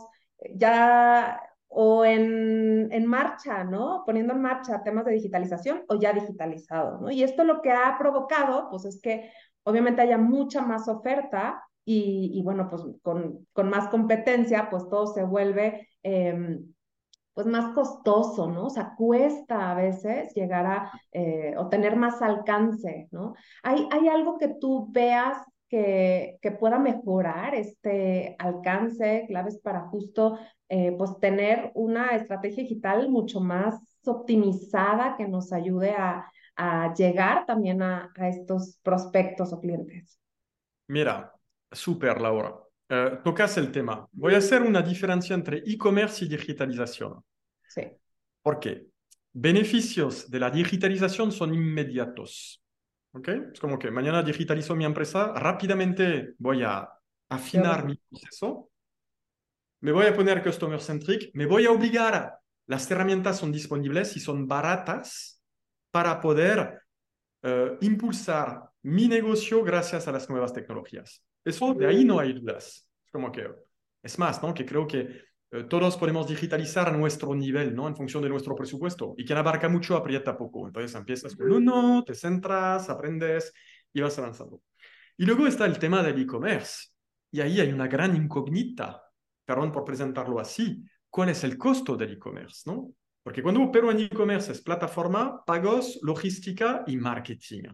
ya 0.54 1.40
o 1.72 2.04
en, 2.04 2.88
en, 2.90 3.06
marcha, 3.06 3.62
¿no? 3.62 4.02
Poniendo 4.04 4.32
en 4.32 4.42
marcha 4.42 4.82
temas 4.82 5.04
de 5.04 5.12
digitalización 5.12 5.84
o 5.88 6.00
ya 6.00 6.12
digitalizado, 6.12 6.98
¿no? 7.00 7.10
Y 7.12 7.22
esto 7.22 7.44
lo 7.44 7.62
que 7.62 7.70
ha 7.70 7.96
provocado, 7.96 8.68
pues 8.70 8.84
es 8.84 9.00
que 9.00 9.30
obviamente 9.64 10.02
haya 10.02 10.18
mucha 10.18 10.62
más 10.62 10.88
oferta 10.88 11.62
y, 11.84 12.30
y 12.34 12.42
bueno, 12.42 12.68
pues 12.68 12.82
con, 13.02 13.46
con, 13.52 13.68
más 13.68 13.88
competencia, 13.88 14.68
pues 14.70 14.88
todo 14.88 15.06
se 15.08 15.24
vuelve 15.24 15.88
eh, 16.02 16.58
pues 17.34 17.46
más 17.46 17.74
costoso, 17.74 18.48
¿no? 18.48 18.66
O 18.66 18.70
sea, 18.70 18.94
cuesta 18.96 19.70
a 19.70 19.74
veces 19.74 20.34
llegar 20.34 20.66
a 20.66 20.92
eh, 21.12 21.54
tener 21.70 21.96
más 21.96 22.20
alcance, 22.22 23.08
¿no? 23.12 23.34
¿Hay, 23.62 23.88
¿Hay 23.92 24.08
algo 24.08 24.36
que 24.38 24.48
tú 24.60 24.88
veas 24.90 25.38
que, 25.68 26.38
que 26.42 26.50
pueda 26.50 26.78
mejorar 26.78 27.54
este 27.54 28.34
alcance, 28.38 29.24
claves 29.28 29.58
para 29.60 29.88
justo 29.88 30.38
eh, 30.68 30.94
pues 30.98 31.18
tener 31.18 31.70
una 31.74 32.10
estrategia 32.10 32.62
digital 32.62 33.08
mucho 33.08 33.40
más 33.40 33.80
optimizada 34.04 35.16
que 35.16 35.26
nos 35.26 35.52
ayude 35.52 35.90
a, 35.92 36.30
a 36.56 36.92
llegar 36.94 37.46
también 37.46 37.82
a, 37.82 38.12
a, 38.16 38.28
estos 38.28 38.78
prospectos 38.82 39.52
o 39.52 39.60
clientes? 39.60 40.18
Mira, 40.88 41.32
súper, 41.70 42.20
Laura. 42.20 42.54
Uh, 42.90 43.22
tocas 43.22 43.56
el 43.56 43.70
tema. 43.70 44.08
Voy 44.12 44.34
a 44.34 44.38
hacer 44.38 44.62
una 44.62 44.82
diferencia 44.82 45.34
entre 45.34 45.58
e-commerce 45.58 46.24
y 46.24 46.28
digitalización. 46.28 47.22
Sí. 47.68 47.82
¿Por 48.42 48.58
qué? 48.58 48.86
Beneficios 49.32 50.28
de 50.28 50.40
la 50.40 50.50
digitalización 50.50 51.30
son 51.30 51.54
inmediatos. 51.54 52.60
¿Ok? 53.12 53.28
Es 53.52 53.60
como 53.60 53.78
que 53.78 53.90
mañana 53.90 54.22
digitalizo 54.22 54.74
mi 54.74 54.84
empresa, 54.84 55.32
rápidamente 55.34 56.34
voy 56.38 56.62
a 56.62 56.88
afinar 57.28 57.84
mi 57.84 57.96
proceso, 57.96 58.70
me 59.80 59.92
voy 59.92 60.06
a 60.06 60.14
poner 60.14 60.42
customer 60.42 60.80
centric, 60.80 61.30
me 61.34 61.46
voy 61.46 61.66
a 61.66 61.70
obligar, 61.70 62.38
las 62.66 62.88
herramientas 62.90 63.38
son 63.38 63.50
disponibles 63.50 64.16
y 64.16 64.20
son 64.20 64.46
baratas 64.46 65.39
para 65.90 66.20
poder 66.20 66.82
uh, 67.42 67.76
impulsar 67.80 68.70
mi 68.82 69.08
negocio 69.08 69.62
gracias 69.62 70.08
a 70.08 70.12
las 70.12 70.28
nuevas 70.28 70.52
tecnologías. 70.52 71.24
Eso, 71.44 71.74
de 71.74 71.86
ahí 71.86 72.04
no 72.04 72.18
hay 72.18 72.32
dudas. 72.32 72.88
Es 73.04 73.10
como 73.10 73.32
que, 73.32 73.48
es 74.02 74.18
más, 74.18 74.42
¿no? 74.42 74.54
Que 74.54 74.64
creo 74.64 74.86
que 74.86 75.22
eh, 75.50 75.64
todos 75.64 75.96
podemos 75.96 76.28
digitalizar 76.28 76.88
a 76.88 76.92
nuestro 76.92 77.34
nivel, 77.34 77.74
¿no? 77.74 77.88
En 77.88 77.96
función 77.96 78.22
de 78.22 78.28
nuestro 78.28 78.54
presupuesto. 78.54 79.14
Y 79.16 79.24
quien 79.24 79.38
abarca 79.38 79.68
mucho 79.68 79.96
aprieta 79.96 80.36
poco. 80.36 80.66
Entonces 80.66 80.94
empiezas 80.94 81.34
con 81.34 81.50
uno, 81.50 82.04
te 82.04 82.14
centras, 82.14 82.88
aprendes 82.88 83.52
y 83.92 84.00
vas 84.00 84.18
avanzando. 84.18 84.62
Y 85.16 85.24
luego 85.24 85.46
está 85.46 85.66
el 85.66 85.78
tema 85.78 86.02
del 86.02 86.20
e-commerce. 86.20 86.88
Y 87.30 87.40
ahí 87.40 87.60
hay 87.60 87.72
una 87.72 87.86
gran 87.86 88.16
incógnita, 88.16 89.02
perdón 89.44 89.72
por 89.72 89.84
presentarlo 89.84 90.40
así. 90.40 90.84
¿Cuál 91.08 91.30
es 91.30 91.44
el 91.44 91.58
costo 91.58 91.96
del 91.96 92.12
e-commerce, 92.12 92.62
no? 92.70 92.92
Porque 93.22 93.42
cuando 93.42 93.62
opero 93.62 93.90
en 93.90 94.00
e-commerce 94.00 94.52
es 94.52 94.62
plataforma, 94.62 95.44
pagos, 95.44 95.98
logística 96.02 96.84
y 96.86 96.96
marketing. 96.96 97.64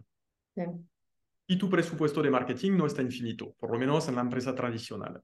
Y 1.47 1.57
tu 1.57 1.69
presupuesto 1.69 2.21
de 2.21 2.29
marketing 2.29 2.73
no 2.73 2.85
está 2.85 3.01
infinito, 3.01 3.55
por 3.57 3.71
lo 3.71 3.79
menos 3.79 4.07
en 4.09 4.15
la 4.15 4.21
empresa 4.21 4.53
tradicional 4.53 5.21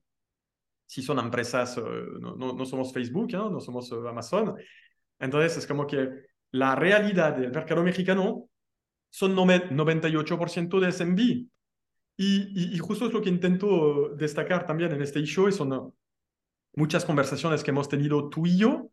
si 0.86 1.02
son 1.02 1.18
empresas, 1.18 1.76
uh, 1.78 2.18
no, 2.20 2.36
no, 2.36 2.52
no, 2.52 2.64
somos 2.64 2.92
Facebook, 2.92 3.32
¿no? 3.32 3.50
no 3.50 3.60
somos 3.60 3.90
uh, 3.92 4.06
Amazon. 4.06 4.54
Entonces 5.18 5.56
es 5.58 5.66
como 5.66 5.86
que 5.86 6.08
la 6.52 6.74
realidad 6.74 7.36
del 7.36 7.50
mercado 7.50 7.82
mexicano 7.82 8.48
son 9.10 9.34
98% 9.34 10.80
de 10.80 10.92
SMB. 10.92 11.18
Y, 11.18 11.48
y, 12.16 12.74
y, 12.74 12.78
justo 12.78 13.06
es 13.06 13.12
lo 13.12 13.20
que 13.20 13.28
intento 13.28 14.10
destacar 14.10 14.64
también 14.64 14.92
en 14.92 15.02
este 15.02 15.20
show, 15.22 15.50
son 15.50 15.92
muchas 16.76 17.04
conversaciones 17.04 17.64
que 17.64 17.72
hemos 17.72 17.88
tenido 17.88 18.28
tú 18.28 18.46
y 18.46 18.56
yo 18.56 18.92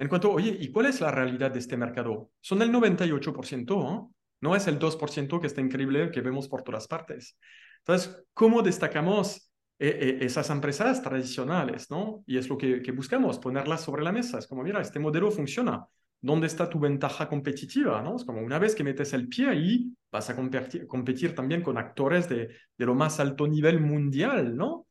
en 0.00 0.08
cuanto, 0.08 0.32
oye, 0.32 0.56
¿y 0.58 0.72
cuál 0.72 0.86
es 0.86 1.00
la 1.02 1.10
realidad 1.10 1.50
de 1.50 1.58
este 1.58 1.76
mercado? 1.76 2.30
Son 2.40 2.62
el 2.62 2.72
98%, 2.72 3.66
¿no? 3.66 4.14
no 4.40 4.56
es 4.56 4.66
el 4.66 4.78
2% 4.78 5.40
que 5.40 5.46
está 5.46 5.60
increíble 5.60 6.10
que 6.10 6.22
vemos 6.22 6.48
por 6.48 6.62
todas 6.62 6.88
partes. 6.88 7.38
Entonces, 7.80 8.24
¿cómo 8.32 8.62
destacamos 8.62 9.52
e, 9.78 9.88
e, 9.88 10.24
esas 10.24 10.48
empresas 10.48 11.02
tradicionales, 11.02 11.90
¿no? 11.90 12.24
Y 12.26 12.38
es 12.38 12.48
lo 12.48 12.56
que, 12.56 12.80
que, 12.80 12.92
buscamos, 12.92 13.38
ponerlas 13.38 13.82
sobre 13.82 14.02
la 14.02 14.10
mesa. 14.10 14.38
Es 14.38 14.46
como, 14.46 14.62
mira, 14.62 14.80
este 14.80 14.98
modelo 14.98 15.30
funciona. 15.30 15.84
¿Dónde 16.22 16.46
está 16.46 16.68
tu 16.68 16.78
ventaja 16.80 17.28
competitiva? 17.28 18.00
¿no? 18.00 18.16
Es 18.16 18.24
como 18.24 18.40
una 18.40 18.58
vez 18.58 18.74
que 18.74 18.84
metes 18.84 19.12
el 19.12 19.28
pie 19.28 19.48
ahí, 19.48 19.94
vas 20.10 20.30
a 20.30 20.36
competir, 20.36 20.86
competir 20.86 21.34
también 21.34 21.62
con 21.62 21.76
actores 21.76 22.26
de, 22.26 22.48
de, 22.76 22.86
lo 22.86 22.94
más 22.94 23.20
alto 23.20 23.46
nivel 23.46 23.80
mundial, 23.80 24.56
¿no? 24.56 24.86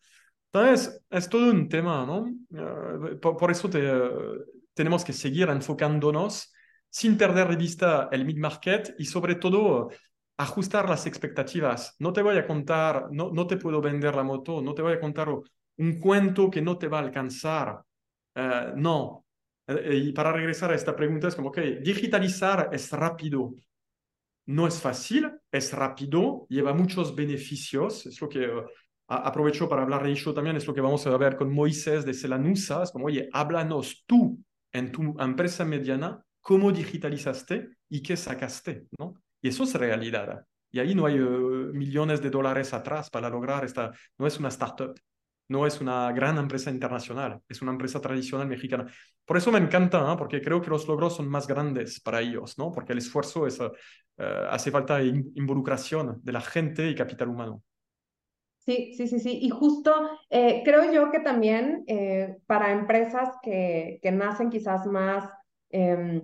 Entonces, 0.51 1.03
es 1.09 1.29
todo 1.29 1.51
un 1.51 1.67
tema, 1.69 2.05
¿no? 2.05 2.21
Uh, 2.49 3.19
por, 3.19 3.37
por, 3.37 3.51
eso 3.51 3.69
te, 3.69 3.79
uh, 3.91 4.43
tenemos 4.79 5.03
que 5.03 5.11
seguir 5.11 5.49
enfocándonos 5.49 6.53
sin 6.89 7.17
perder 7.17 7.49
de 7.49 7.57
vista 7.57 8.07
el 8.13 8.23
mid-market 8.23 8.95
y 8.97 9.03
sobre 9.03 9.35
todo 9.35 9.89
ajustar 10.37 10.87
las 10.87 11.05
expectativas. 11.05 11.97
No 11.99 12.13
te 12.13 12.21
voy 12.21 12.37
a 12.37 12.47
contar, 12.47 13.09
no, 13.11 13.29
no 13.29 13.45
te 13.45 13.57
puedo 13.57 13.81
vender 13.81 14.15
la 14.15 14.23
moto, 14.23 14.61
no 14.61 14.73
te 14.73 14.81
voy 14.81 14.93
a 14.93 14.99
contar 15.01 15.27
un 15.27 15.99
cuento 15.99 16.49
que 16.49 16.61
no 16.61 16.77
te 16.77 16.87
va 16.87 16.99
a 16.99 17.01
alcanzar. 17.01 17.81
Uh, 18.33 18.73
no. 18.77 19.25
Uh, 19.67 19.91
y 19.91 20.13
para 20.13 20.31
regresar 20.31 20.71
a 20.71 20.75
esta 20.75 20.95
pregunta, 20.95 21.27
es 21.27 21.35
como 21.35 21.51
que 21.51 21.81
digitalizar 21.81 22.69
es 22.71 22.89
rápido. 22.93 23.55
No 24.45 24.65
es 24.65 24.79
fácil, 24.79 25.29
es 25.51 25.73
rápido, 25.73 26.47
lleva 26.47 26.71
muchos 26.71 27.13
beneficios. 27.13 28.05
Es 28.05 28.21
lo 28.21 28.29
que 28.29 28.47
uh, 28.47 28.63
aprovecho 29.09 29.67
para 29.67 29.81
hablar 29.81 30.05
de 30.05 30.11
ello 30.11 30.33
también, 30.33 30.55
es 30.55 30.65
lo 30.65 30.73
que 30.73 30.79
vamos 30.79 31.05
a 31.05 31.17
ver 31.17 31.35
con 31.35 31.53
Moisés 31.53 32.05
de 32.05 32.13
Celanusa. 32.13 32.83
Es 32.83 32.91
como, 32.91 33.07
oye, 33.07 33.27
háblanos 33.33 34.05
tú 34.07 34.39
en 34.71 34.91
tu 34.91 35.15
empresa 35.19 35.65
mediana, 35.65 36.23
cómo 36.41 36.71
digitalizaste 36.71 37.69
y 37.89 38.01
qué 38.01 38.15
sacaste, 38.17 38.87
¿no? 38.97 39.15
Y 39.41 39.49
eso 39.49 39.63
es 39.63 39.73
realidad. 39.75 40.45
Y 40.71 40.79
ahí 40.79 40.93
no 40.93 41.05
hay 41.05 41.19
uh, 41.19 41.73
millones 41.73 42.21
de 42.21 42.29
dólares 42.29 42.73
atrás 42.73 43.09
para 43.09 43.29
lograr 43.29 43.65
esta, 43.65 43.91
no 44.17 44.27
es 44.27 44.39
una 44.39 44.49
startup, 44.49 44.99
no 45.47 45.65
es 45.65 45.81
una 45.81 46.11
gran 46.11 46.37
empresa 46.37 46.69
internacional, 46.69 47.41
es 47.47 47.61
una 47.61 47.71
empresa 47.71 47.99
tradicional 47.99 48.47
mexicana. 48.47 48.85
Por 49.25 49.37
eso 49.37 49.51
me 49.51 49.59
encanta, 49.59 49.99
¿no? 50.01 50.15
porque 50.15 50.41
creo 50.41 50.61
que 50.61 50.69
los 50.69 50.87
logros 50.87 51.15
son 51.15 51.27
más 51.27 51.47
grandes 51.47 51.99
para 51.99 52.21
ellos, 52.21 52.57
¿no? 52.57 52.71
porque 52.71 52.93
el 52.93 52.99
esfuerzo 52.99 53.47
es, 53.47 53.59
uh, 53.59 53.71
hace 54.49 54.69
falta 54.69 55.01
in 55.01 55.31
involucración 55.35 56.19
de 56.23 56.31
la 56.31 56.41
gente 56.41 56.87
y 56.89 56.95
capital 56.95 57.29
humano. 57.29 57.63
Sí, 58.69 58.93
sí, 58.93 59.07
sí, 59.07 59.19
sí. 59.19 59.39
Y 59.41 59.49
justo 59.49 59.91
eh, 60.29 60.61
creo 60.63 60.91
yo 60.93 61.09
que 61.09 61.21
también 61.21 61.85
eh, 61.87 62.37
para 62.45 62.71
empresas 62.71 63.29
que, 63.41 63.99
que 64.03 64.11
nacen 64.11 64.51
quizás 64.51 64.85
más... 64.85 65.27
Eh, 65.71 66.21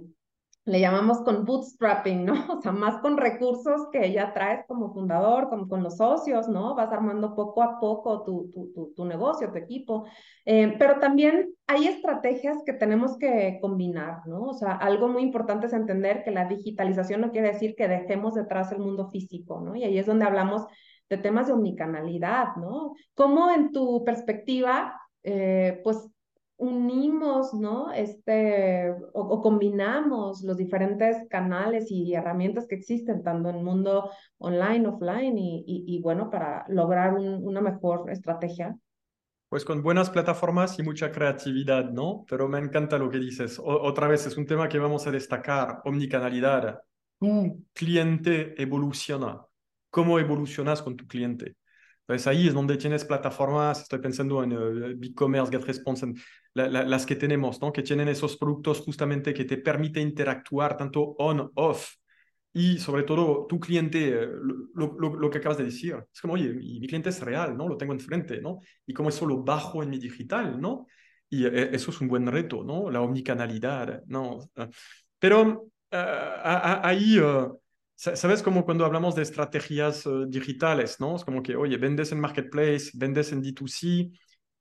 le 0.67 0.79
llamamos 0.79 1.21
con 1.21 1.45
bootstrapping, 1.45 2.25
¿no? 2.25 2.33
O 2.57 2.61
sea, 2.61 2.71
más 2.71 2.97
con 3.01 3.17
recursos 3.17 3.87
que 3.91 4.11
ya 4.11 4.33
traes 4.33 4.65
como 4.67 4.93
fundador, 4.93 5.49
como 5.49 5.67
con 5.67 5.81
los 5.83 5.97
socios, 5.97 6.47
¿no? 6.47 6.75
Vas 6.75 6.91
armando 6.91 7.35
poco 7.35 7.63
a 7.63 7.79
poco 7.79 8.23
tu, 8.23 8.49
tu, 8.51 8.71
tu, 8.73 8.93
tu 8.95 9.05
negocio, 9.05 9.51
tu 9.51 9.57
equipo. 9.57 10.05
Eh, 10.45 10.75
pero 10.77 10.99
también 10.99 11.53
hay 11.67 11.87
estrategias 11.87 12.57
que 12.65 12.73
tenemos 12.73 13.17
que 13.17 13.59
combinar, 13.61 14.25
¿no? 14.27 14.41
O 14.41 14.53
sea, 14.53 14.71
algo 14.73 15.07
muy 15.07 15.23
importante 15.23 15.67
es 15.67 15.73
entender 15.73 16.23
que 16.23 16.31
la 16.31 16.45
digitalización 16.45 17.21
no 17.21 17.31
quiere 17.31 17.53
decir 17.53 17.75
que 17.75 17.87
dejemos 17.87 18.33
detrás 18.33 18.71
el 18.71 18.79
mundo 18.79 19.09
físico, 19.09 19.61
¿no? 19.61 19.75
Y 19.75 19.83
ahí 19.83 19.97
es 19.97 20.07
donde 20.07 20.25
hablamos 20.25 20.63
de 21.09 21.17
temas 21.17 21.47
de 21.47 21.53
omnicanalidad, 21.53 22.55
¿no? 22.57 22.93
¿Cómo 23.13 23.51
en 23.51 23.71
tu 23.71 24.03
perspectiva, 24.03 24.99
eh, 25.23 25.81
pues 25.83 26.09
unimos, 26.57 27.53
¿no? 27.53 27.91
Este, 27.91 28.93
o, 29.13 29.41
combinamos 29.41 30.41
los 30.41 30.57
diferentes 30.57 31.27
canales 31.29 31.91
y 31.91 32.13
herramientas 32.13 32.65
que 32.67 32.75
existen, 32.75 33.23
tanto 33.23 33.49
en 33.49 33.57
el 33.57 33.63
mundo 33.63 34.09
online, 34.37 34.87
offline, 34.87 35.37
y, 35.37 35.63
y, 35.65 36.01
bueno, 36.01 36.29
para 36.29 36.65
lograr 36.69 37.15
una 37.15 37.61
mejor 37.61 38.09
estrategia. 38.09 38.77
Pues 39.49 39.63
con 39.63 39.83
buenas 39.83 40.09
plataformas 40.09 40.79
y 40.79 40.83
mucha 40.83 41.11
creatividad, 41.11 41.91
¿no? 41.91 42.25
Pero 42.29 42.47
me 42.47 42.59
encanta 42.59 42.97
lo 42.97 43.09
que 43.09 43.19
dices. 43.19 43.61
otra 43.63 44.07
vez 44.07 44.25
es 44.25 44.37
un 44.37 44.45
tema 44.45 44.67
que 44.67 44.79
vamos 44.79 45.05
a 45.07 45.11
destacar, 45.11 45.81
omnicanalidad. 45.85 46.81
Tu 47.19 47.63
cliente 47.73 48.61
evoluciona. 48.61 49.45
¿Cómo 49.95 50.19
evolucionas 50.19 50.81
con 50.81 50.97
tu 50.97 51.07
cliente? 51.07 51.55
Entonces 52.01 52.27
ahí 52.27 52.49
es 52.49 52.53
donde 52.53 52.75
tienes 52.75 53.05
plataformas, 53.05 53.83
estoy 53.83 53.99
pensando 53.99 54.43
en 54.43 54.51
uh, 54.51 54.93
BigCommerce, 54.97 55.53
GetResponse, 55.53 56.11
las 56.53 57.05
que 57.05 57.15
tenemos, 57.15 57.61
¿no? 57.61 57.71
que 57.71 57.81
tienen 57.81 58.09
esos 58.09 58.35
productos 58.35 58.81
justamente 58.81 59.33
que 59.33 59.45
te 59.45 59.55
permiten 59.55 60.09
interactuar 60.09 60.75
tanto 60.75 61.15
on, 61.17 61.49
off, 61.55 61.93
y 62.51 62.77
sobre 62.77 63.03
todo 63.03 63.45
tu 63.47 63.57
cliente, 63.57 64.09
eh, 64.09 64.27
lo, 64.73 64.97
lo, 64.97 65.15
lo, 65.15 65.29
que 65.29 65.37
acabas 65.37 65.59
de 65.59 65.63
decir, 65.63 65.95
es 66.13 66.19
como, 66.19 66.33
oye, 66.33 66.49
mi 66.49 66.85
cliente 66.87 67.07
es 67.07 67.21
real, 67.21 67.55
¿no? 67.55 67.69
Lo 67.69 67.77
tengo 67.77 67.93
enfrente, 67.93 68.41
¿no? 68.41 68.59
Y 68.85 68.93
como 68.93 69.07
eso 69.07 69.25
lo 69.25 69.43
bajo 69.43 69.81
en 69.81 69.91
mi 69.91 69.97
digital, 69.97 70.59
¿no? 70.59 70.87
Y 71.29 71.45
eh, 71.45 71.69
eso 71.71 71.91
es 71.91 72.01
un 72.01 72.09
buen 72.09 72.27
reto, 72.27 72.65
¿no? 72.65 72.91
La 72.91 72.99
omnicanalidad, 72.99 74.03
¿no? 74.07 74.39
Pero 75.19 75.69
ahí... 75.89 77.17
¿Sabes 77.95 78.43
como 78.43 78.65
cuando 78.65 78.85
hablamos 78.85 79.15
de 79.15 79.21
estrategias 79.21 80.05
eh, 80.05 80.09
digitales, 80.27 80.99
¿no? 80.99 81.15
Es 81.15 81.23
como 81.23 81.41
que, 81.41 81.55
oye, 81.55 81.77
vendes 81.77 82.11
en 82.11 82.19
Marketplace, 82.19 82.91
vendes 82.93 83.31
en 83.31 83.41
D2C 83.41 84.11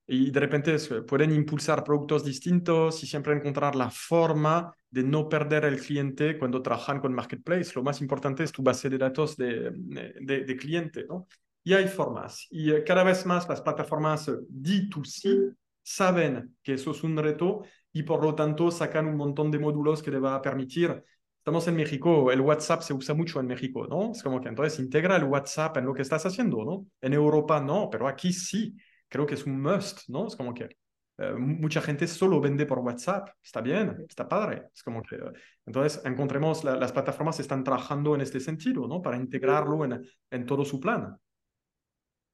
y 0.06 0.30
de 0.30 0.40
repente 0.40 0.76
pueden 1.06 1.32
impulsar 1.32 1.82
productos 1.82 2.24
distintos 2.24 3.02
y 3.02 3.06
siempre 3.06 3.34
encontrar 3.34 3.74
la 3.74 3.90
forma 3.90 4.72
de 4.88 5.02
no 5.02 5.28
perder 5.28 5.64
el 5.64 5.80
cliente 5.80 6.38
cuando 6.38 6.62
trabajan 6.62 7.00
con 7.00 7.12
Marketplace. 7.12 7.72
Lo 7.74 7.82
más 7.82 8.00
importante 8.00 8.44
es 8.44 8.52
tu 8.52 8.62
base 8.62 8.88
de 8.88 8.98
datos 8.98 9.36
de, 9.36 9.70
de, 9.74 10.44
de 10.44 10.56
cliente, 10.56 11.04
¿no? 11.08 11.26
Y 11.64 11.72
hay 11.72 11.88
formas. 11.88 12.46
Y 12.50 12.70
eh, 12.70 12.84
cada 12.84 13.02
vez 13.02 13.26
más 13.26 13.48
las 13.48 13.62
plataformas 13.62 14.28
eh, 14.28 14.34
D2C 14.48 15.54
saben 15.82 16.56
que 16.62 16.74
eso 16.74 16.92
es 16.92 17.02
un 17.02 17.16
reto 17.16 17.62
y 17.92 18.02
por 18.04 18.22
lo 18.22 18.34
tanto 18.34 18.70
sacan 18.70 19.06
un 19.06 19.16
montón 19.16 19.50
de 19.50 19.58
módulos 19.58 20.02
que 20.02 20.10
le 20.10 20.18
va 20.18 20.34
a 20.36 20.42
permitir 20.42 21.02
Estamos 21.44 21.68
en 21.68 21.76
México, 21.76 22.32
el 22.32 22.40
WhatsApp 22.40 22.80
se 22.80 22.94
usa 22.94 23.14
mucho 23.14 23.38
en 23.38 23.46
México, 23.46 23.86
¿no? 23.86 24.12
Es 24.12 24.22
como 24.22 24.40
que 24.40 24.48
entonces 24.48 24.80
integra 24.80 25.14
el 25.16 25.24
WhatsApp 25.24 25.76
en 25.76 25.84
lo 25.84 25.92
que 25.92 26.00
estás 26.00 26.24
haciendo, 26.24 26.64
¿no? 26.64 26.86
En 27.02 27.12
Europa 27.12 27.60
no, 27.60 27.90
pero 27.90 28.08
aquí 28.08 28.32
sí, 28.32 28.74
creo 29.10 29.26
que 29.26 29.34
es 29.34 29.44
un 29.44 29.60
must, 29.60 30.08
¿no? 30.08 30.26
Es 30.26 30.36
como 30.36 30.54
que 30.54 30.78
eh, 31.18 31.34
mucha 31.34 31.82
gente 31.82 32.06
solo 32.06 32.40
vende 32.40 32.64
por 32.64 32.78
WhatsApp, 32.78 33.28
está 33.42 33.60
bien, 33.60 34.06
está 34.08 34.26
padre, 34.26 34.70
es 34.72 34.82
como 34.82 35.02
que 35.02 35.18
entonces 35.66 36.02
encontremos, 36.06 36.64
las 36.64 36.92
plataformas 36.92 37.38
están 37.38 37.62
trabajando 37.62 38.14
en 38.14 38.22
este 38.22 38.40
sentido, 38.40 38.88
¿no? 38.88 39.02
Para 39.02 39.18
integrarlo 39.18 39.84
en, 39.84 40.02
en 40.30 40.46
todo 40.46 40.64
su 40.64 40.80
plan. 40.80 41.14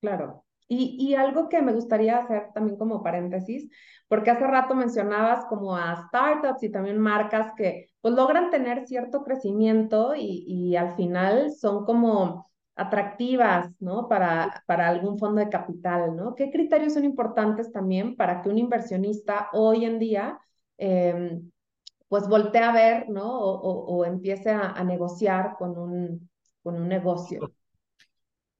Claro, 0.00 0.44
y, 0.72 1.14
algo 1.14 1.48
que 1.48 1.62
me 1.62 1.72
gustaría 1.72 2.18
hacer 2.18 2.50
también 2.54 2.78
como 2.78 3.02
paréntesis, 3.02 3.68
porque 4.06 4.30
hace 4.30 4.46
rato 4.46 4.76
mencionabas 4.76 5.44
como 5.46 5.76
a 5.76 6.06
startups 6.06 6.62
y 6.62 6.70
también 6.70 6.98
marcas 6.98 7.52
que 7.56 7.88
pues 8.00 8.14
logran 8.14 8.50
tener 8.50 8.86
cierto 8.86 9.24
crecimiento 9.24 10.14
y, 10.16 10.76
al 10.76 10.94
final 10.94 11.52
son 11.52 11.84
como 11.84 12.48
atractivas, 12.76 13.68
¿no? 13.80 14.08
Para, 14.08 14.62
para 14.66 14.88
algún 14.88 15.18
fondo 15.18 15.40
de 15.40 15.48
capital, 15.50 16.14
¿no? 16.14 16.36
¿Qué 16.36 16.50
criterios 16.52 16.94
son 16.94 17.04
importantes 17.04 17.72
también 17.72 18.16
para 18.16 18.40
que 18.40 18.48
un 18.48 18.58
inversionista 18.58 19.48
hoy 19.52 19.84
en 19.84 19.98
día, 19.98 20.38
eh, 20.78 21.40
pues 22.08 22.28
voltee 22.28 22.62
a 22.62 22.72
ver, 22.72 23.08
¿no? 23.10 23.28
O 23.28 24.04
empiece 24.04 24.50
a, 24.50 24.70
a, 24.70 24.84
negociar 24.84 25.56
con 25.58 25.76
un, 25.76 26.30
con 26.62 26.76
un 26.76 26.88
negocio. 26.88 27.52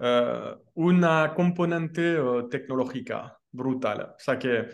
Uh, 0.01 0.57
una 0.77 1.35
componente 1.35 2.19
uh, 2.19 2.49
tecnológica 2.49 3.39
brutal. 3.53 4.15
O 4.17 4.19
sea 4.19 4.39
que, 4.39 4.67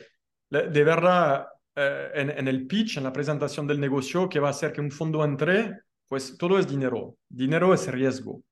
de 0.49 0.85
verdad, 0.85 1.49
uh, 1.75 1.80
en, 2.14 2.30
en, 2.30 2.47
el 2.47 2.64
pitch, 2.68 2.99
en 2.99 3.02
la 3.02 3.12
presentación 3.12 3.66
del 3.66 3.80
negocio, 3.80 4.28
que 4.28 4.39
va 4.39 4.49
a 4.49 4.50
hacer 4.52 4.73
que 4.73 4.80
un 4.80 4.93
fondo 4.93 5.25
entre, 5.25 5.80
pues 6.06 6.39
todo 6.39 6.60
es 6.60 6.69
dinero. 6.69 7.17
Dinero 7.28 7.75
es 7.75 7.91
riesgo. 7.91 8.45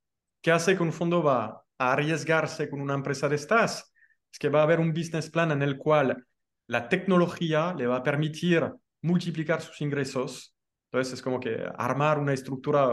¿Qué 0.43 0.51
hace 0.51 0.77
que 0.77 0.83
un 0.83 0.93
fondo 0.93 1.23
va 1.23 1.63
a 1.79 1.93
arriesgarse 1.93 2.69
con 2.69 2.81
una 2.81 2.95
empresa 2.95 3.29
de 3.29 3.37
estas? 3.37 3.93
Es 4.33 4.39
que 4.41 4.49
va 4.49 4.59
a 4.59 4.65
haber 4.65 4.81
un 4.81 4.93
business 4.93 5.31
plan 5.31 5.53
en 5.53 5.63
el 5.63 5.79
cual 5.79 6.27
la 6.67 6.89
tecnología 6.89 7.73
le 7.79 7.87
va 7.87 7.99
a 7.99 8.03
permitir 8.03 8.69
multiplicar 9.03 9.63
sus 9.63 9.81
ingresos. 9.81 10.57
Entonces 10.91 11.15
es 11.15 11.23
como 11.23 11.39
que 11.39 11.65
armar 11.79 12.19
una 12.19 12.33
estructura 12.33 12.91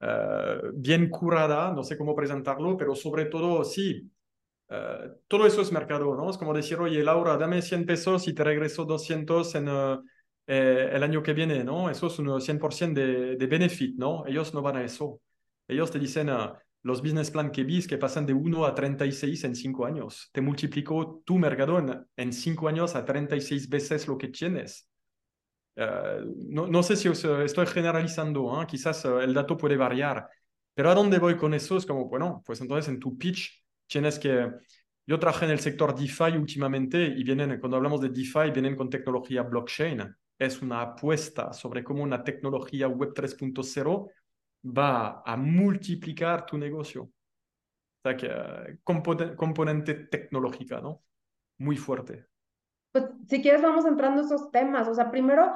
eh, 0.00 0.60
bien 0.74 1.08
curada, 1.08 1.72
no 1.72 1.82
sé 1.82 1.96
cómo 1.96 2.14
presentarlo, 2.14 2.76
pero 2.76 2.94
sobre 2.94 3.26
todo, 3.26 3.64
sí, 3.64 4.10
uh, 4.70 5.08
todo 5.26 5.46
eso 5.46 5.62
es 5.62 5.72
mercado, 5.72 6.14
¿no? 6.14 6.30
Es 6.30 6.38
como 6.38 6.54
decir, 6.54 6.78
oye, 6.78 7.02
Laura, 7.02 7.36
dame 7.36 7.62
100 7.62 7.86
pesos 7.86 8.28
y 8.28 8.34
te 8.34 8.44
regreso 8.44 8.84
200 8.84 9.54
en 9.54 9.68
uh, 9.68 10.02
eh, 10.46 10.90
el 10.92 11.02
año 11.02 11.22
que 11.22 11.32
viene, 11.32 11.64
¿no? 11.64 11.90
Eso 11.90 12.08
es 12.08 12.18
un 12.18 12.40
100% 12.40 12.94
de, 12.94 13.36
de 13.36 13.46
benefit, 13.46 13.96
¿no? 13.96 14.24
Ellos 14.26 14.54
no 14.54 14.62
van 14.62 14.76
a 14.76 14.84
eso. 14.84 15.20
Ellos 15.68 15.90
te 15.90 15.98
dicen, 15.98 16.30
los 16.82 17.02
business 17.02 17.32
plan 17.32 17.50
que 17.50 17.64
vis 17.64 17.88
que 17.88 17.98
pasan 17.98 18.26
de 18.26 18.32
1 18.32 18.64
a 18.64 18.74
36 18.74 19.42
en 19.44 19.56
5 19.56 19.86
años. 19.86 20.30
Te 20.32 20.40
multiplicó 20.40 21.20
tu 21.24 21.36
mercado 21.36 21.84
en 22.16 22.32
5 22.32 22.68
años 22.68 22.94
a 22.94 23.04
36 23.04 23.68
veces 23.68 24.06
lo 24.06 24.16
que 24.16 24.28
tienes. 24.28 24.88
Eh, 25.76 26.24
no, 26.48 26.66
no, 26.66 26.82
sé 26.82 26.96
si 26.96 27.08
estoy 27.08 27.66
generalizando, 27.66 28.62
¿eh? 28.62 28.66
quizás 28.66 29.04
eh, 29.04 29.08
el 29.22 29.34
dato 29.34 29.58
puede 29.58 29.76
variar, 29.76 30.26
pero 30.74 30.90
a 30.90 30.94
dónde 30.94 31.18
voy 31.18 31.36
con 31.36 31.52
eso 31.52 31.76
es 31.76 31.84
como, 31.84 32.06
bueno, 32.08 32.42
pues 32.46 32.60
entonces 32.62 32.88
en 32.92 32.98
tu 32.98 33.16
pitch 33.16 33.62
tienes 33.86 34.18
que... 34.18 34.50
Yo 35.06 35.18
trabajé 35.20 35.44
en 35.44 35.52
el 35.52 35.60
sector 35.60 35.94
DeFi 35.94 36.36
últimamente 36.36 37.04
y 37.06 37.22
vienen, 37.22 37.60
cuando 37.60 37.76
hablamos 37.76 38.00
de 38.00 38.08
DeFi, 38.08 38.50
vienen 38.52 38.74
con 38.74 38.90
tecnología 38.90 39.42
blockchain. 39.42 40.02
Es 40.36 40.60
una 40.62 40.82
apuesta 40.82 41.52
sobre 41.52 41.84
cómo 41.84 42.02
una 42.02 42.24
tecnología 42.24 42.88
web 42.88 43.12
3.0 43.14 44.10
va 44.76 45.22
a 45.24 45.36
multiplicar 45.36 46.44
tu 46.44 46.58
negocio. 46.58 47.02
O 47.04 47.12
sea 48.02 48.16
que 48.16 48.78
componente 48.82 49.94
tecnológica, 49.94 50.80
¿no? 50.80 51.04
Muy 51.58 51.76
fuerte 51.76 52.26
pues 52.96 53.10
si 53.28 53.42
quieres 53.42 53.60
vamos 53.60 53.84
entrando 53.84 54.22
a 54.22 54.24
esos 54.24 54.50
temas. 54.50 54.88
O 54.88 54.94
sea, 54.94 55.10
primero, 55.10 55.52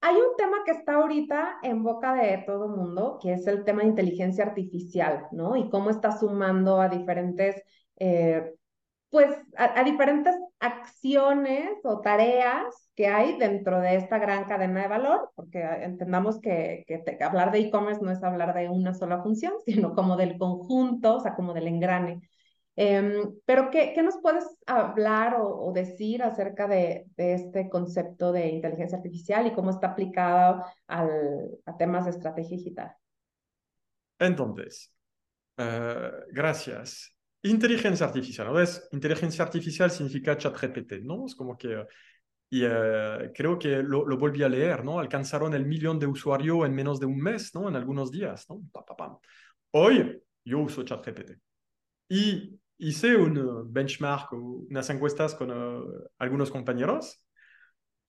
hay 0.00 0.14
un 0.14 0.36
tema 0.36 0.58
que 0.64 0.70
está 0.72 0.94
ahorita 0.94 1.58
en 1.62 1.82
boca 1.82 2.14
de 2.14 2.38
todo 2.46 2.68
mundo, 2.68 3.18
que 3.20 3.32
es 3.32 3.46
el 3.48 3.64
tema 3.64 3.82
de 3.82 3.88
inteligencia 3.88 4.44
artificial, 4.44 5.26
¿no? 5.32 5.56
Y 5.56 5.68
cómo 5.68 5.90
está 5.90 6.16
sumando 6.16 6.80
a 6.80 6.88
diferentes, 6.88 7.60
eh, 7.96 8.54
pues, 9.10 9.28
a, 9.56 9.82
diferentes 9.82 10.36
acciones 10.60 11.70
o 11.82 12.00
tareas 12.00 12.90
que 12.94 13.08
hay 13.08 13.36
dentro 13.38 13.80
de 13.80 13.96
esta 13.96 14.18
gran 14.18 14.44
cadena 14.44 14.82
de 14.82 14.88
valor, 14.88 15.32
porque 15.34 15.60
entendamos 15.60 16.40
que 16.40 16.84
hablar 17.20 17.50
de 17.50 17.60
e-commerce 17.60 18.02
no 18.02 18.12
es 18.12 18.22
hablar 18.22 18.54
de 18.54 18.68
una 18.68 18.94
sola 18.94 19.22
función, 19.22 19.54
sino 19.66 19.94
como 19.94 20.16
del 20.16 20.38
conjunto, 20.38 21.16
o 21.16 21.20
sea, 21.20 21.34
como 21.34 21.52
del 21.52 21.66
engrane. 21.66 22.20
Em, 22.76 23.34
pero, 23.44 23.70
¿qué, 23.70 23.92
¿qué, 23.94 24.02
nos 24.02 24.18
puedes 24.22 24.44
hablar 24.66 25.36
o, 25.38 25.72
decir 25.74 26.22
acerca 26.22 26.66
de, 26.66 27.06
de, 27.16 27.34
este 27.34 27.68
concepto 27.68 28.32
de 28.32 28.48
inteligencia 28.48 28.98
artificial 28.98 29.46
y 29.46 29.52
cómo 29.52 29.70
está 29.70 29.88
aplicado 29.88 30.64
al, 30.86 31.50
a 31.66 31.76
temas 31.76 32.04
de 32.04 32.12
estrategia 32.12 32.56
digital? 32.56 32.92
Entonces, 34.18 34.94
uh, 35.58 36.24
gracias. 36.30 37.16
Inteligencia 37.42 38.06
artificial, 38.06 38.46
¿no 38.46 38.52
ves? 38.54 38.86
Inteligencia 38.92 39.44
artificial 39.44 39.90
significa 39.90 40.36
chat 40.36 40.54
ChatGPT, 40.54 41.02
¿no? 41.02 41.26
Es 41.26 41.34
como 41.34 41.56
que... 41.56 41.86
Y 42.52 42.64
uh, 42.64 43.32
creo 43.32 43.58
que 43.58 43.82
lo, 43.82 44.04
lo, 44.04 44.18
volví 44.18 44.42
a 44.42 44.48
leer, 44.48 44.84
¿no? 44.84 44.98
Alcanzaron 44.98 45.54
el 45.54 45.64
millón 45.66 45.98
de 45.98 46.06
usuarios 46.06 46.66
en 46.66 46.74
menos 46.74 46.98
de 46.98 47.06
un 47.06 47.18
mes, 47.18 47.54
¿no? 47.54 47.68
En 47.68 47.76
algunos 47.76 48.10
días, 48.10 48.44
¿no? 48.48 48.60
Pa, 48.72 48.84
pa, 48.84 48.96
pa. 48.96 49.18
Hoy 49.70 50.20
yo 50.44 50.58
uso 50.58 50.82
ChatGPT. 50.82 51.49
Y 52.12 52.58
hice 52.78 53.14
un 53.14 53.72
benchmark 53.72 54.32
o 54.32 54.66
unas 54.68 54.90
encuestas 54.90 55.36
con 55.36 55.52
uh, 55.52 56.08
algunos 56.18 56.50
compañeros 56.50 57.24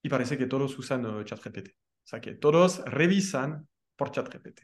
y 0.02 0.08
parece 0.08 0.36
que 0.36 0.46
todos 0.46 0.76
usan 0.76 1.06
uh, 1.06 1.22
ChatGPT. 1.22 1.68
O 1.68 2.06
sea 2.06 2.20
que 2.20 2.34
todos 2.34 2.84
revisan 2.84 3.68
por 3.94 4.10
ChatGPT. 4.10 4.62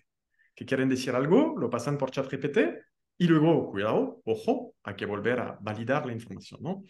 Que 0.56 0.64
quieren 0.66 0.88
decir 0.88 1.14
algo, 1.14 1.54
lo 1.56 1.70
pasan 1.70 1.96
por 1.98 2.10
ChatGPT 2.10 2.58
y 3.16 3.28
luego, 3.28 3.70
cuidado, 3.70 4.20
ojo, 4.24 4.74
hay 4.82 4.96
que 4.96 5.06
volver 5.06 5.38
a 5.38 5.58
validar 5.60 6.04
la 6.04 6.12
información, 6.12 6.60
¿no? 6.60 6.82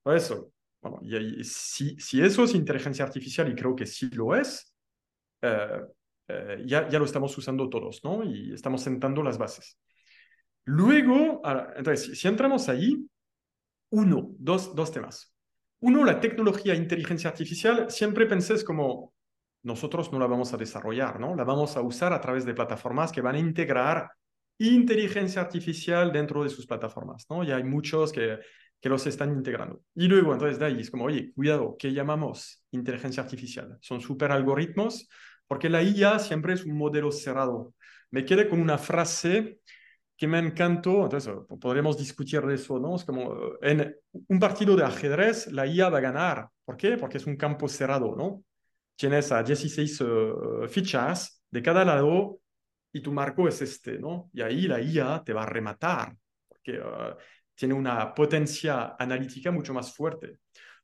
Por 0.00 0.14
eso, 0.14 0.52
bueno, 0.80 1.00
y, 1.02 1.42
si, 1.42 1.98
si, 1.98 2.22
eso 2.22 2.44
es 2.44 2.54
inteligencia 2.54 3.04
artificial, 3.04 3.50
y 3.50 3.56
creo 3.56 3.74
que 3.74 3.86
sí 3.86 4.10
lo 4.10 4.36
es, 4.36 4.72
uh, 5.42 5.86
ya, 6.64 6.88
ya 6.88 6.98
lo 7.00 7.04
estamos 7.04 7.36
usando 7.36 7.68
todos, 7.68 8.00
¿no? 8.04 8.22
Y 8.22 8.52
estamos 8.52 8.82
sentando 8.82 9.24
las 9.24 9.38
bases. 9.38 9.76
Luego, 10.66 11.40
entonces, 11.76 12.18
si 12.18 12.28
entramos 12.28 12.68
ahí, 12.68 13.06
uno, 13.90 14.34
dos, 14.38 14.74
dos 14.74 14.90
temas. 14.92 15.32
uno, 15.80 16.04
la 16.04 16.20
tecnología 16.20 16.74
inteligencia 16.74 17.30
artificial, 17.30 17.90
siempre 17.90 18.26
pensé 18.26 18.62
como 18.64 19.14
nosotros 19.62 20.12
no 20.12 20.18
la 20.18 20.26
vamos 20.26 20.52
a 20.52 20.56
desarrollar, 20.56 21.20
¿no? 21.20 21.34
La 21.36 21.44
vamos 21.44 21.76
a 21.76 21.82
usar 21.82 22.12
a 22.12 22.20
través 22.20 22.44
de 22.44 22.54
plataformas 22.54 23.12
que 23.12 23.20
van 23.20 23.36
a 23.36 23.38
integrar 23.38 24.10
inteligencia 24.58 25.40
artificial 25.42 26.12
dentro 26.12 26.42
de 26.42 26.50
sus 26.50 26.66
plataformas, 26.66 27.26
¿no? 27.30 27.44
Y 27.44 27.52
hay 27.52 27.62
muchos 27.62 28.12
que, 28.12 28.38
que 28.80 28.88
los 28.88 29.06
están 29.06 29.32
integrando. 29.32 29.82
Y 29.94 30.08
luego, 30.08 30.32
entonces, 30.32 30.58
de 30.58 30.66
ahí 30.66 30.80
es 30.80 30.90
como, 30.90 31.04
oye, 31.04 31.32
cuidado, 31.32 31.76
¿qué 31.78 31.92
llamamos 31.92 32.64
inteligencia 32.72 33.22
artificial? 33.22 33.78
Son 33.80 34.00
super 34.00 34.32
algoritmos, 34.32 35.08
porque 35.46 35.68
la 35.68 35.82
IA 35.82 36.18
siempre 36.18 36.54
es 36.54 36.64
un 36.64 36.76
modelo 36.76 37.12
cerrado. 37.12 37.74
Me 38.10 38.24
quedé 38.24 38.48
con 38.48 38.60
una 38.60 38.78
frase 38.78 39.60
que 40.16 40.26
me 40.26 40.38
encantó, 40.38 41.04
entonces 41.04 41.32
podríamos 41.60 41.98
discutir 41.98 42.40
de 42.42 42.54
eso, 42.54 42.78
¿no? 42.78 42.96
Es 42.96 43.04
como 43.04 43.36
en 43.60 43.94
un 44.28 44.40
partido 44.40 44.74
de 44.74 44.84
ajedrez, 44.84 45.52
la 45.52 45.66
IA 45.66 45.90
va 45.90 45.98
a 45.98 46.00
ganar. 46.00 46.48
¿Por 46.64 46.76
qué? 46.76 46.96
Porque 46.96 47.18
es 47.18 47.26
un 47.26 47.36
campo 47.36 47.68
cerrado, 47.68 48.16
¿no? 48.16 48.42
Tienes 48.96 49.30
a 49.30 49.42
16 49.42 50.00
uh, 50.00 50.68
fichas 50.68 51.42
de 51.50 51.62
cada 51.62 51.84
lado 51.84 52.40
y 52.92 53.00
tu 53.00 53.12
marco 53.12 53.46
es 53.46 53.60
este, 53.60 53.98
¿no? 53.98 54.30
Y 54.32 54.40
ahí 54.40 54.66
la 54.66 54.80
IA 54.80 55.22
te 55.22 55.34
va 55.34 55.42
a 55.42 55.46
rematar, 55.46 56.16
porque 56.48 56.80
uh, 56.80 57.14
tiene 57.54 57.74
una 57.74 58.14
potencia 58.14 58.96
analítica 58.98 59.50
mucho 59.50 59.74
más 59.74 59.94
fuerte. 59.94 60.38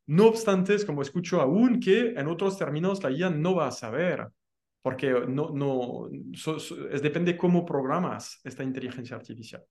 No 0.05 0.27
obstante, 0.27 0.75
es 0.75 0.85
como 0.85 1.01
escucho 1.01 1.41
aún 1.41 1.79
que 1.79 2.09
en 2.11 2.27
otros 2.27 2.57
términos 2.57 3.01
la 3.01 3.09
IA 3.09 3.29
no 3.31 3.55
va 3.55 3.67
a 3.67 3.71
saber 3.71 4.27
porque 4.83 5.11
no, 5.27 5.49
no, 5.49 6.09
es, 6.11 7.01
depende 7.01 7.37
cómo 7.37 7.65
programas 7.65 8.39
esta 8.43 8.63
inteligencia 8.63 9.15
artificial. 9.15 9.63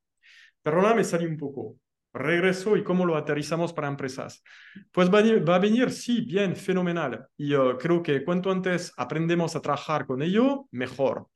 Pero 0.63 0.81
ahora 0.81 0.95
me 0.95 1.05
salí 1.05 1.27
un 1.27 1.37
poco. 1.37 1.77
Regreso 2.15 2.77
y 2.77 2.83
cómo 2.83 3.07
lo 3.07 3.17
aterrizamos 3.17 3.73
para 3.73 3.89
empresas. 3.89 4.43
Pues 4.91 5.11
va, 5.13 5.19
a 5.55 5.59
venir, 5.59 5.91
sí, 5.91 6.23
bien, 6.23 6.57
fenomenal. 6.57 7.27
Y 7.37 7.53
creo 7.79 8.03
que 8.03 8.25
cuanto 8.25 8.51
antes 8.51 8.93
aprendemos 8.97 9.55
a 9.55 9.61
trabajar 9.61 10.07
con 10.07 10.23
ello, 10.23 10.67
mejor. 10.71 11.29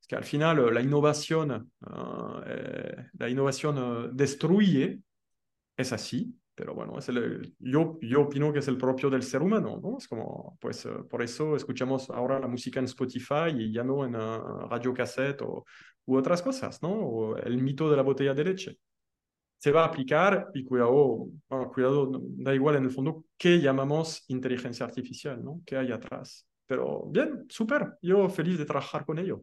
Es 0.00 0.06
que 0.06 0.16
al 0.16 0.24
final 0.24 0.72
la 0.72 0.80
innovación, 0.80 1.72
ah, 1.82 2.44
eh, 2.46 3.06
la 3.18 3.28
innovación 3.28 3.78
uh, 3.78 4.08
destruye, 4.12 5.00
es 5.76 5.92
así, 5.92 6.34
pero 6.54 6.74
bueno, 6.74 6.98
es 6.98 7.08
el, 7.08 7.54
yo, 7.58 7.98
yo 8.00 8.22
opino 8.22 8.52
que 8.52 8.60
es 8.60 8.68
el 8.68 8.78
propio 8.78 9.10
del 9.10 9.22
ser 9.22 9.42
humano, 9.42 9.80
¿no? 9.82 9.98
Es 9.98 10.06
como, 10.08 10.56
pues 10.60 10.84
uh, 10.86 11.06
por 11.08 11.22
eso 11.22 11.56
escuchamos 11.56 12.10
ahora 12.10 12.38
la 12.38 12.46
música 12.46 12.78
en 12.78 12.86
Spotify 12.86 13.50
y 13.56 13.72
ya 13.72 13.82
no 13.82 14.04
en 14.04 14.14
uh, 14.14 14.68
radio 14.68 14.94
cassette 14.94 15.42
o, 15.42 15.64
u 16.06 16.16
otras 16.16 16.42
cosas, 16.42 16.82
¿no? 16.82 16.90
O 16.90 17.36
el 17.36 17.60
mito 17.62 17.90
de 17.90 17.96
la 17.96 18.02
botella 18.02 18.34
de 18.34 18.44
leche. 18.44 18.78
Se 19.58 19.72
va 19.72 19.84
a 19.84 19.86
aplicar 19.86 20.48
y 20.54 20.64
cuidado, 20.64 21.26
bueno, 21.48 21.70
cuidado, 21.72 22.10
da 22.20 22.54
igual 22.54 22.76
en 22.76 22.84
el 22.84 22.90
fondo 22.90 23.24
qué 23.38 23.60
llamamos 23.60 24.24
inteligencia 24.28 24.84
artificial, 24.84 25.42
¿no? 25.42 25.62
¿Qué 25.64 25.76
hay 25.76 25.90
atrás? 25.90 26.46
Pero 26.66 27.06
bien, 27.10 27.46
súper, 27.48 27.98
yo 28.02 28.28
feliz 28.28 28.58
de 28.58 28.66
trabajar 28.66 29.04
con 29.04 29.18
ello. 29.18 29.42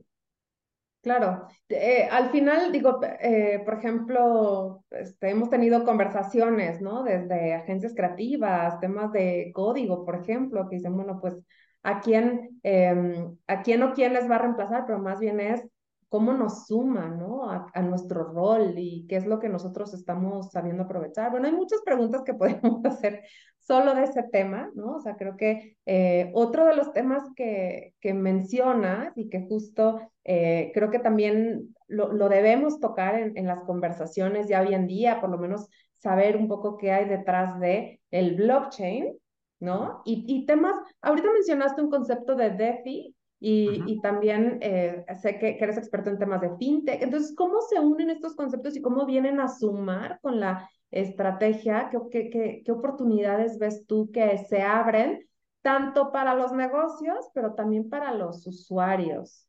Claro, 1.02 1.48
eh, 1.68 2.08
al 2.12 2.30
final 2.30 2.72
digo, 2.72 3.00
eh, 3.20 3.60
por 3.66 3.74
ejemplo, 3.80 4.84
este, 4.92 5.32
hemos 5.32 5.50
tenido 5.50 5.84
conversaciones, 5.84 6.80
¿no? 6.80 7.04
Desde 7.04 7.56
agencias 7.56 7.96
creativas, 7.96 8.80
temas 8.80 9.12
de 9.12 9.50
código, 9.52 10.06
por 10.06 10.16
ejemplo, 10.22 10.70
que 10.70 10.76
dicen, 10.76 10.96
bueno, 10.96 11.20
pues, 11.20 11.36
¿a 11.82 12.02
quién, 12.02 12.60
em, 12.62 13.36
a 13.48 13.64
quién 13.64 13.82
o 13.82 13.94
quién 13.94 14.14
les 14.14 14.30
va 14.30 14.36
a 14.36 14.40
reemplazar? 14.40 14.86
Pero 14.86 15.00
más 15.00 15.20
bien 15.20 15.40
es 15.40 15.64
cómo 16.12 16.34
nos 16.34 16.68
suma, 16.68 17.08
¿no? 17.08 17.50
A, 17.50 17.68
a, 17.74 17.82
nuestro 17.82 18.26
rol 18.26 18.74
y 18.76 19.08
qué 19.08 19.16
es 19.16 19.26
lo 19.26 19.40
que 19.40 19.48
nosotros 19.48 19.94
estamos 19.94 20.52
sabiendo 20.52 20.84
aprovechar. 20.84 21.32
Bueno, 21.32 21.48
hay 21.48 21.54
muchas 21.54 21.80
preguntas 21.86 22.24
que 22.26 22.34
podemos 22.34 22.84
hacer 22.84 23.24
solo 23.62 23.96
de 23.96 24.04
ese 24.04 24.24
tema, 24.24 24.70
¿no? 24.76 24.98
O 24.98 25.00
sea, 25.00 25.16
creo 25.16 25.38
que 25.38 25.78
eh, 25.86 26.30
otro 26.34 26.66
de 26.66 26.76
los 26.76 26.92
temas 26.92 27.24
que, 27.34 27.94
que 28.02 28.14
mencionas 28.14 29.18
y 29.18 29.30
que 29.30 29.48
justo 29.48 30.02
eh, 30.26 30.72
creo 30.74 30.92
que 30.92 31.00
también 31.00 31.74
lo, 31.88 32.12
lo 32.12 32.28
debemos 32.28 32.82
tocar 32.82 33.16
en, 33.16 33.38
en, 33.38 33.48
las 33.48 33.64
conversaciones 33.64 34.50
ya 34.50 34.60
hoy 34.60 34.74
en 34.74 34.88
día, 34.88 35.22
por 35.22 35.30
lo 35.30 35.38
menos 35.38 35.70
saber 35.96 36.36
un 36.36 36.50
poco 36.50 36.76
qué 36.76 36.92
hay 36.92 37.08
detrás 37.08 37.58
de 37.62 38.02
el 38.12 38.36
blockchain, 38.36 39.18
¿no? 39.62 40.02
Y, 40.04 40.26
y 40.28 40.46
temas, 40.46 40.76
ahorita 41.02 41.32
mencionaste 41.32 41.82
un 41.82 41.90
concepto 41.90 42.36
de 42.36 42.50
DeFi, 42.50 43.16
y, 43.44 43.82
y 43.88 44.00
también 44.02 44.60
eh, 44.62 45.04
sé 45.20 45.40
que, 45.40 45.58
que, 45.58 45.64
eres 45.64 45.76
experto 45.76 46.12
en 46.12 46.20
temas 46.20 46.42
de 46.42 46.56
fintech. 46.58 47.02
Entonces, 47.02 47.34
¿cómo 47.36 47.60
se 47.62 47.80
unen 47.80 48.12
estos 48.12 48.36
conceptos 48.36 48.78
y 48.78 48.84
cómo 48.84 49.08
vienen 49.08 49.40
a 49.40 49.48
sumar 49.48 50.20
con 50.22 50.40
la 50.40 50.70
estrategia? 50.92 51.90
¿Qué, 52.12 52.30
qué, 52.30 52.62
qué 52.64 52.72
oportunidades 52.72 53.58
ves 53.58 53.88
tú 53.88 54.12
que 54.12 54.38
se 54.48 54.62
abren 54.62 55.28
tanto 55.64 56.12
para 56.12 56.36
los 56.36 56.52
negocios, 56.52 57.32
pero 57.34 57.56
también 57.56 57.90
para 57.90 58.14
los 58.14 58.46
usuarios? 58.46 59.48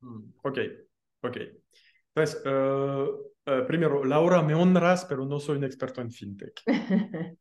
Mm, 0.00 0.22
ok, 0.42 0.58
ok. 1.20 1.36
Entonces, 2.14 2.42
uh, 2.46 3.50
uh, 3.50 3.66
primero, 3.66 4.04
Laura, 4.06 4.40
me 4.40 4.54
honras, 4.54 5.04
pero 5.04 5.26
no 5.26 5.38
soy 5.38 5.58
un 5.58 5.64
experto 5.64 6.00
en 6.00 6.10
fintech. 6.10 6.62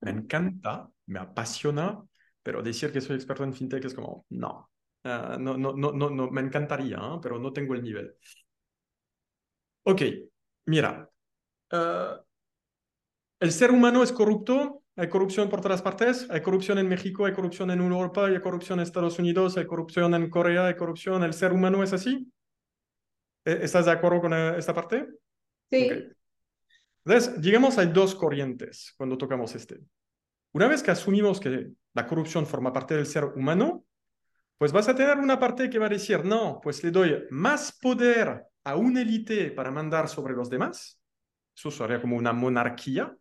me 0.00 0.10
encanta, 0.10 0.90
me 1.06 1.20
apasiona, 1.20 2.02
pero 2.42 2.60
decir 2.60 2.90
que 2.90 3.00
soy 3.00 3.14
experto 3.14 3.44
en 3.44 3.54
fintech 3.54 3.84
es 3.84 3.94
como, 3.94 4.26
no, 4.30 4.71
Uh, 5.04 5.36
no, 5.38 5.56
no, 5.56 5.72
no, 5.72 5.92
no, 5.92 6.10
no, 6.10 6.30
me 6.30 6.40
encantaría, 6.40 6.96
¿eh? 6.96 7.18
pero 7.20 7.38
no 7.38 7.52
tengo 7.52 7.74
el 7.74 7.82
nivel. 7.82 8.14
Ok, 9.84 10.02
mira, 10.66 11.10
uh, 11.72 12.22
el 13.40 13.50
ser 13.50 13.72
humano 13.72 14.04
es 14.04 14.12
corrupto, 14.12 14.84
hay 14.94 15.08
corrupción 15.08 15.48
por 15.48 15.60
todas 15.60 15.82
partes, 15.82 16.28
hay 16.30 16.40
corrupción 16.42 16.78
en 16.78 16.88
México, 16.88 17.24
hay 17.24 17.32
corrupción 17.32 17.72
en 17.72 17.80
Europa, 17.80 18.26
hay 18.26 18.40
corrupción 18.40 18.78
en 18.78 18.84
Estados 18.84 19.18
Unidos, 19.18 19.56
hay 19.56 19.66
corrupción 19.66 20.14
en 20.14 20.30
Corea, 20.30 20.66
hay 20.66 20.76
corrupción, 20.76 21.24
el 21.24 21.32
ser 21.32 21.52
humano 21.52 21.82
es 21.82 21.92
así. 21.92 22.30
¿E-, 23.44 23.58
¿Estás 23.62 23.86
de 23.86 23.92
acuerdo 23.92 24.20
con 24.20 24.32
eh, 24.32 24.54
esta 24.58 24.72
parte? 24.72 25.08
Sí. 25.70 25.86
Okay. 25.86 26.12
Entonces, 27.04 27.40
digamos, 27.40 27.78
hay 27.78 27.88
dos 27.88 28.14
corrientes 28.14 28.94
cuando 28.96 29.18
tocamos 29.18 29.54
este. 29.56 29.80
Una 30.52 30.68
vez 30.68 30.82
que 30.82 30.92
asumimos 30.92 31.40
que 31.40 31.72
la 31.94 32.06
corrupción 32.06 32.46
forma 32.46 32.72
parte 32.72 32.94
del 32.94 33.06
ser 33.06 33.24
humano, 33.24 33.84
pues 34.62 34.70
vas 34.70 34.88
a 34.88 34.94
tener 34.94 35.18
una 35.18 35.40
parte 35.40 35.68
que 35.68 35.80
va 35.80 35.86
a 35.86 35.88
decir, 35.88 36.24
no, 36.24 36.60
pues 36.62 36.84
le 36.84 36.92
doy 36.92 37.24
más 37.30 37.76
poder 37.82 38.44
a 38.62 38.76
una 38.76 39.02
élite 39.02 39.50
para 39.50 39.72
mandar 39.72 40.08
sobre 40.08 40.34
los 40.34 40.48
demás. 40.48 41.00
Eso 41.52 41.72
sería 41.72 42.00
como 42.00 42.16
una 42.16 42.32
monarquía, 42.32 43.12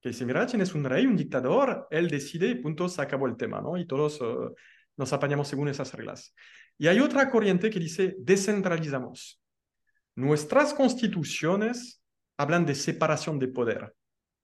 que 0.00 0.10
dice, 0.10 0.24
mira, 0.24 0.46
tienes 0.46 0.76
un 0.76 0.84
rey, 0.84 1.04
un 1.04 1.16
dictador, 1.16 1.88
él 1.90 2.06
decide 2.06 2.46
y 2.46 2.54
punto, 2.54 2.88
se 2.88 3.02
acabó 3.02 3.26
el 3.26 3.36
tema, 3.36 3.60
¿no? 3.60 3.76
Y 3.76 3.88
todos 3.88 4.20
uh, 4.20 4.54
nos 4.96 5.12
apañamos 5.12 5.48
según 5.48 5.66
esas 5.66 5.92
reglas. 5.94 6.32
Y 6.78 6.86
hay 6.86 7.00
otra 7.00 7.28
corriente 7.28 7.70
que 7.70 7.80
dice, 7.80 8.14
descentralizamos. 8.16 9.42
Nuestras 10.14 10.74
constituciones 10.74 12.04
hablan 12.36 12.64
de 12.64 12.76
separación 12.76 13.40
de 13.40 13.48
poder. 13.48 13.96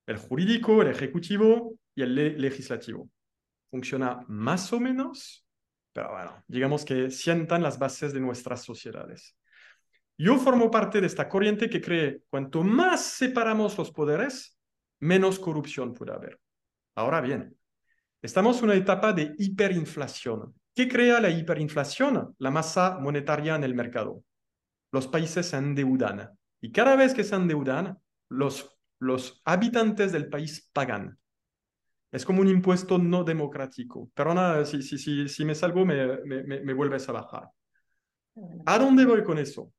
El 0.04 0.16
jurídico, 0.16 0.82
el 0.82 0.88
ejecutivo 0.88 1.76
y 1.94 2.02
el 2.02 2.16
le 2.16 2.30
legislativo. 2.30 3.08
Funciona 3.70 4.24
más 4.26 4.72
o 4.72 4.80
menos, 4.80 5.43
pero 5.94 6.10
bueno, 6.10 6.44
digamos 6.48 6.84
que 6.84 7.10
sientan 7.10 7.62
las 7.62 7.78
bases 7.78 8.12
de 8.12 8.20
nuestras 8.20 8.62
sociedades. 8.62 9.36
Yo 10.18 10.38
formo 10.38 10.70
parte 10.70 11.00
de 11.00 11.06
esta 11.06 11.28
corriente 11.28 11.70
que 11.70 11.80
cree 11.80 12.22
cuanto 12.28 12.64
más 12.64 13.00
separamos 13.04 13.78
los 13.78 13.92
poderes, 13.92 14.58
menos 15.00 15.38
corrupción 15.38 15.94
puede 15.94 16.12
haber. 16.12 16.40
Ahora 16.96 17.20
bien, 17.20 17.56
estamos 18.20 18.58
en 18.58 18.64
una 18.64 18.74
etapa 18.74 19.12
de 19.12 19.34
hiperinflación. 19.38 20.52
¿Qué 20.74 20.88
crea 20.88 21.20
la 21.20 21.30
hiperinflación? 21.30 22.34
La 22.38 22.50
masa 22.50 22.98
monetaria 23.00 23.54
en 23.54 23.62
el 23.62 23.76
mercado. 23.76 24.24
Los 24.90 25.06
países 25.06 25.46
se 25.46 25.56
endeudan 25.56 26.36
y 26.60 26.72
cada 26.72 26.96
vez 26.96 27.14
que 27.14 27.22
se 27.22 27.36
endeudan, 27.36 27.98
los, 28.28 28.76
los 28.98 29.42
habitantes 29.44 30.10
del 30.10 30.28
país 30.28 30.70
pagan. 30.72 31.18
Es 32.14 32.24
como 32.24 32.42
un 32.42 32.48
impuesto 32.48 32.96
no 32.96 33.24
democrático. 33.24 34.08
Perdona, 34.14 34.64
si, 34.64 34.82
si, 34.82 34.98
si, 34.98 35.28
si 35.28 35.44
me 35.44 35.52
salgo, 35.52 35.84
me, 35.84 36.22
me, 36.24 36.60
me, 36.60 36.72
vuelves 36.72 37.08
a 37.08 37.12
bajar. 37.12 37.50
¿A 38.66 38.78
dónde 38.78 39.04
voy 39.04 39.24
con 39.24 39.36
eso? 39.36 39.72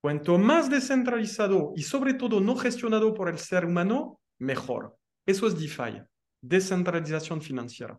Cuanto 0.00 0.38
más 0.38 0.70
descentralizado 0.70 1.72
y 1.74 1.82
sobre 1.82 2.14
todo 2.14 2.40
no 2.40 2.54
gestionado 2.54 3.12
por 3.12 3.28
el 3.28 3.40
ser 3.40 3.64
humano, 3.64 4.20
mejor. 4.38 4.96
Eso 5.26 5.48
es 5.48 5.58
DeFi, 5.58 6.00
descentralización 6.40 7.42
financiera. 7.42 7.98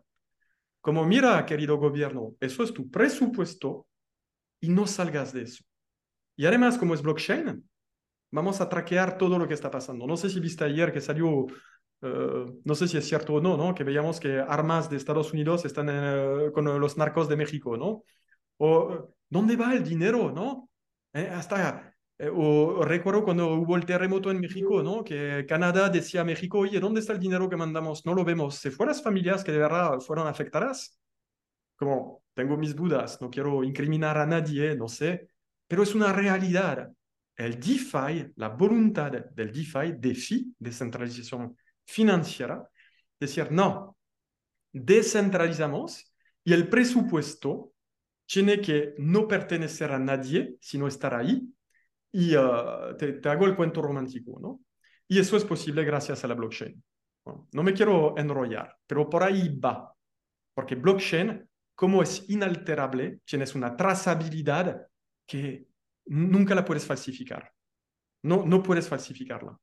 Como 0.80 1.04
mira, 1.04 1.44
querido 1.44 1.76
gobierno, 1.76 2.34
eso 2.40 2.62
es 2.62 2.72
tu 2.72 2.90
presupuesto 2.90 3.86
y 4.58 4.70
no 4.70 4.86
salgas 4.86 5.34
de 5.34 5.42
eso. 5.42 5.62
Y 6.34 6.46
además, 6.46 6.78
como 6.78 6.94
es 6.94 7.02
blockchain, 7.02 7.62
vamos 8.30 8.62
a 8.62 8.70
traquear 8.70 9.18
todo 9.18 9.38
lo 9.38 9.46
que 9.46 9.52
está 9.52 9.70
pasando. 9.70 10.06
No 10.06 10.16
sé 10.16 10.30
si 10.30 10.40
viste 10.40 10.64
ayer 10.64 10.94
que 10.94 11.02
salió 11.02 11.46
Uh, 12.02 12.60
no 12.64 12.74
sé 12.74 12.88
si 12.88 12.98
es 12.98 13.06
cierto 13.06 13.34
o 13.34 13.40
no, 13.40 13.56
¿no? 13.56 13.74
Que 13.74 13.84
veíamos 13.84 14.18
que 14.18 14.40
armas 14.40 14.90
de 14.90 14.96
Estados 14.96 15.32
Unidos 15.32 15.64
están 15.64 15.88
en, 15.88 16.48
uh, 16.48 16.52
con 16.52 16.64
los 16.80 16.96
narcos 16.96 17.28
de 17.28 17.36
México, 17.36 17.76
¿no? 17.76 18.04
O, 18.58 19.14
¿dónde 19.28 19.56
va 19.56 19.74
el 19.74 19.84
dinero, 19.84 20.32
no? 20.32 20.68
Eh, 21.12 21.28
hasta 21.32 21.88
Eh, 22.18 22.30
recuerdo 22.82 23.24
cuando 23.24 23.54
hubo 23.54 23.74
el 23.76 23.84
terremoto 23.84 24.30
en 24.30 24.40
México, 24.40 24.82
¿no? 24.82 25.02
Que 25.02 25.44
Canadá 25.48 25.88
decía 25.88 26.20
a 26.20 26.24
México, 26.24 26.58
oye, 26.60 26.78
¿dónde 26.78 27.00
está 27.00 27.12
el 27.12 27.18
dinero 27.18 27.48
que 27.48 27.56
mandamos? 27.56 28.06
No 28.06 28.14
lo 28.14 28.24
vemos. 28.24 28.56
¿Se 28.56 28.70
fueron 28.70 28.92
las 28.94 29.02
familias 29.02 29.42
que 29.42 29.50
de 29.50 29.58
verdad 29.58 29.98
fueron 30.00 30.28
afectadas? 30.28 31.00
Como, 31.76 32.22
tengo 32.34 32.56
mis 32.56 32.76
dudas, 32.76 33.20
no 33.20 33.28
quiero 33.28 33.64
incriminar 33.64 34.16
a 34.18 34.26
nadie, 34.26 34.76
no 34.76 34.88
sé, 34.88 35.28
pero 35.66 35.82
es 35.82 35.94
una 35.94 36.12
realidad. 36.12 36.92
El 37.36 37.58
DeFi, 37.58 38.32
la 38.36 38.50
voluntad 38.50 39.10
del 39.10 39.50
DeFi, 39.50 39.94
DeFi, 39.98 40.54
descentralización 40.58 41.56
financiera, 41.92 42.68
decir, 43.20 43.50
no, 43.52 43.96
descentralizamos 44.72 46.12
y 46.44 46.52
el 46.52 46.68
presupuesto 46.68 47.72
tiene 48.26 48.60
que 48.60 48.94
no 48.98 49.28
pertenecer 49.28 49.92
a 49.92 49.98
nadie, 49.98 50.56
sino 50.60 50.88
estar 50.88 51.14
ahí. 51.14 51.42
Y 52.10 52.34
te, 52.98 53.14
te, 53.14 53.28
hago 53.28 53.46
el 53.46 53.56
cuento 53.56 53.80
romántico, 53.80 54.38
¿no? 54.40 54.60
Y 55.08 55.18
eso 55.18 55.36
es 55.36 55.44
posible 55.44 55.84
gracias 55.84 56.24
a 56.24 56.28
la 56.28 56.34
blockchain. 56.34 56.82
no 57.52 57.62
me 57.62 57.74
quiero 57.74 58.16
enrollar, 58.16 58.76
pero 58.86 59.08
por 59.08 59.22
ahí 59.22 59.58
va. 59.58 59.94
Porque 60.54 60.74
blockchain, 60.74 61.48
como 61.74 62.02
es 62.02 62.28
inalterable, 62.28 63.20
tienes 63.24 63.54
una 63.54 63.76
trazabilidad 63.76 64.86
que 65.26 65.66
nunca 66.06 66.54
la 66.54 66.64
puedes 66.64 66.84
falsificar. 66.84 67.52
No, 68.22 68.44
no 68.46 68.62
puedes 68.62 68.88
falsificarla. 68.88 69.58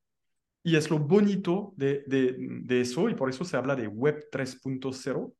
Y 0.62 0.76
es 0.76 0.90
lo 0.90 0.98
bonito 0.98 1.72
de, 1.76 2.04
de, 2.06 2.36
de 2.38 2.80
eso, 2.80 3.08
y 3.08 3.14
por 3.14 3.30
eso 3.30 3.44
se 3.44 3.56
habla 3.56 3.74
de 3.74 3.86
Web 3.86 4.28
3.0, 4.30 5.34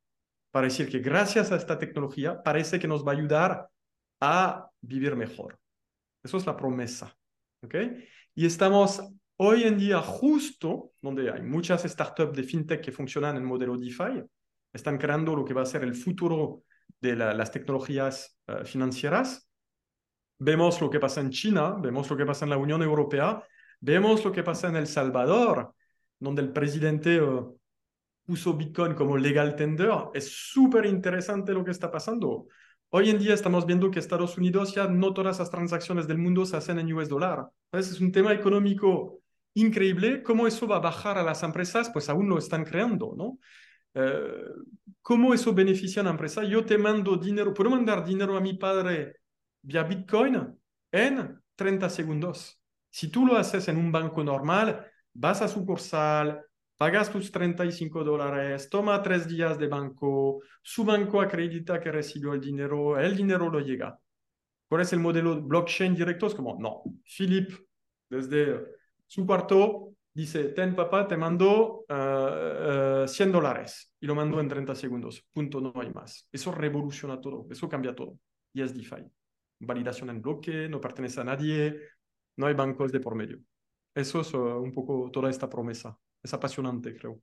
para 0.50 0.66
decir 0.66 0.88
que 0.88 0.98
gracias 0.98 1.52
a 1.52 1.56
esta 1.56 1.78
tecnología 1.78 2.42
parece 2.42 2.78
que 2.78 2.88
nos 2.88 3.06
va 3.06 3.12
a 3.12 3.14
ayudar 3.16 3.68
a 4.20 4.68
vivir 4.80 5.14
mejor. 5.16 5.58
Eso 6.22 6.36
es 6.36 6.46
la 6.46 6.56
promesa. 6.56 7.14
¿ok? 7.62 7.74
Y 8.34 8.46
estamos 8.46 9.02
hoy 9.36 9.64
en 9.64 9.78
día 9.78 10.00
justo 10.00 10.92
donde 11.00 11.30
hay 11.30 11.42
muchas 11.42 11.82
startups 11.82 12.36
de 12.36 12.42
fintech 12.42 12.82
que 12.82 12.92
funcionan 12.92 13.36
en 13.36 13.44
modelo 13.44 13.76
DeFi, 13.76 14.22
están 14.72 14.98
creando 14.98 15.34
lo 15.34 15.44
que 15.44 15.54
va 15.54 15.62
a 15.62 15.66
ser 15.66 15.82
el 15.82 15.94
futuro 15.94 16.62
de 17.00 17.16
la, 17.16 17.34
las 17.34 17.50
tecnologías 17.50 18.38
uh, 18.48 18.64
financieras. 18.64 19.48
Vemos 20.38 20.80
lo 20.80 20.88
que 20.90 21.00
pasa 21.00 21.20
en 21.20 21.30
China, 21.30 21.76
vemos 21.80 22.08
lo 22.10 22.16
que 22.16 22.26
pasa 22.26 22.44
en 22.44 22.50
la 22.50 22.56
Unión 22.56 22.82
Europea, 22.82 23.42
vemos 23.80 24.24
lo 24.24 24.32
que 24.32 24.42
pasa 24.42 24.68
en 24.68 24.76
El 24.76 24.86
Salvador, 24.86 25.74
donde 26.18 26.42
el 26.42 26.52
presidente 26.52 27.20
uh, 27.20 27.58
puso 28.24 28.54
Bitcoin 28.54 28.94
como 28.94 29.16
legal 29.16 29.56
tender. 29.56 29.90
Es 30.14 30.30
súper 30.32 30.86
interesante 30.86 31.52
lo 31.52 31.64
que 31.64 31.70
está 31.72 31.90
pasando. 31.90 32.46
Hoy 32.90 33.10
en 33.10 33.18
día 33.18 33.34
estamos 33.34 33.66
viendo 33.66 33.90
que 33.90 33.98
Estados 33.98 34.36
Unidos 34.36 34.74
ya 34.74 34.88
no 34.88 35.14
todas 35.14 35.38
las 35.38 35.50
transacciones 35.50 36.08
del 36.08 36.18
mundo 36.18 36.44
se 36.44 36.56
hacen 36.56 36.78
en 36.78 36.92
US 36.92 37.08
dólar. 37.08 37.46
Entonces 37.70 37.94
es 37.94 38.00
un 38.00 38.12
tema 38.12 38.32
económico 38.32 39.22
increíble. 39.54 40.22
¿Cómo 40.22 40.46
eso 40.46 40.66
va 40.66 40.76
a 40.76 40.80
bajar 40.80 41.16
a 41.18 41.22
las 41.22 41.42
empresas? 41.42 41.90
Pues 41.90 42.08
aún 42.08 42.28
lo 42.28 42.38
están 42.38 42.64
creando, 42.64 43.14
¿no? 43.16 43.38
Eh, 43.94 44.44
¿Cómo 45.02 45.34
eso 45.34 45.54
beneficia 45.54 46.02
a 46.02 46.04
la 46.04 46.10
empresa? 46.10 46.44
Yo 46.44 46.64
te 46.64 46.78
mando 46.78 47.16
dinero, 47.16 47.54
puedo 47.54 47.70
mandar 47.70 48.04
dinero 48.04 48.36
a 48.36 48.40
mi 48.40 48.54
padre 48.54 49.16
vía 49.62 49.82
Bitcoin 49.84 50.58
en 50.92 51.40
30 51.56 51.90
segundos. 51.90 52.59
Si 52.90 53.08
tú 53.08 53.24
lo 53.24 53.36
haces 53.36 53.68
en 53.68 53.76
un 53.76 53.92
banco 53.92 54.22
normal, 54.22 54.86
vas 55.14 55.42
a 55.42 55.48
sucursal, 55.48 56.44
pagas 56.76 57.10
tus 57.10 57.30
35 57.30 58.04
dólares, 58.04 58.68
toma 58.68 59.02
tres 59.02 59.28
días 59.28 59.58
de 59.58 59.68
banco, 59.68 60.42
su 60.62 60.84
banco 60.84 61.20
acredita 61.20 61.78
que 61.80 61.92
recibió 61.92 62.32
el 62.32 62.40
dinero, 62.40 62.98
el 62.98 63.16
dinero 63.16 63.50
lo 63.50 63.60
llega. 63.60 63.98
¿Cuál 64.68 64.82
es 64.82 64.92
el 64.92 65.00
modelo 65.00 65.40
blockchain 65.42 65.94
directo? 65.94 66.26
Es 66.26 66.34
como, 66.34 66.56
no, 66.58 66.82
Philip, 67.04 67.50
desde 68.08 68.60
su 69.06 69.26
cuarto, 69.26 69.94
dice, 70.14 70.44
ten 70.50 70.74
papá, 70.74 71.06
te 71.06 71.16
mando 71.16 71.84
uh, 71.88 73.02
uh, 73.04 73.08
100 73.08 73.32
dólares 73.32 73.94
y 74.00 74.06
lo 74.06 74.14
mando 74.14 74.40
en 74.40 74.48
30 74.48 74.74
segundos. 74.74 75.26
Punto, 75.32 75.60
no 75.60 75.72
hay 75.76 75.90
más. 75.90 76.28
Eso 76.32 76.52
revoluciona 76.52 77.20
todo, 77.20 77.46
eso 77.50 77.68
cambia 77.68 77.94
todo. 77.94 78.18
Y 78.52 78.62
es 78.62 78.74
DeFi. 78.74 79.04
Validación 79.60 80.10
en 80.10 80.22
bloque, 80.22 80.68
no 80.68 80.80
pertenece 80.80 81.20
a 81.20 81.24
nadie, 81.24 81.76
no 82.36 82.46
hay 82.46 82.54
bancos 82.54 82.92
de 82.92 83.00
por 83.00 83.14
medio. 83.14 83.38
Eso 83.94 84.20
es 84.20 84.32
uh, 84.34 84.60
un 84.60 84.72
poco 84.72 85.10
toda 85.10 85.30
esta 85.30 85.48
promesa 85.48 85.98
es 86.22 86.34
apasionante, 86.34 86.96
creo. 86.96 87.20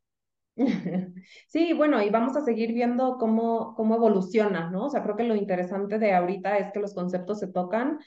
Sí, 1.47 1.73
bueno, 1.73 2.01
y 2.01 2.09
vamos 2.09 2.35
a 2.35 2.41
seguir 2.41 2.73
viendo 2.73 3.17
cómo, 3.19 3.75
cómo 3.75 3.95
evoluciona, 3.95 4.69
¿no? 4.71 4.85
O 4.85 4.89
sea, 4.89 5.03
creo 5.03 5.15
que 5.15 5.23
lo 5.23 5.35
interesante 5.35 5.99
de 5.99 6.13
ahorita 6.13 6.57
es 6.57 6.71
que 6.71 6.79
los 6.79 6.93
conceptos 6.93 7.39
se 7.39 7.47
tocan 7.47 7.99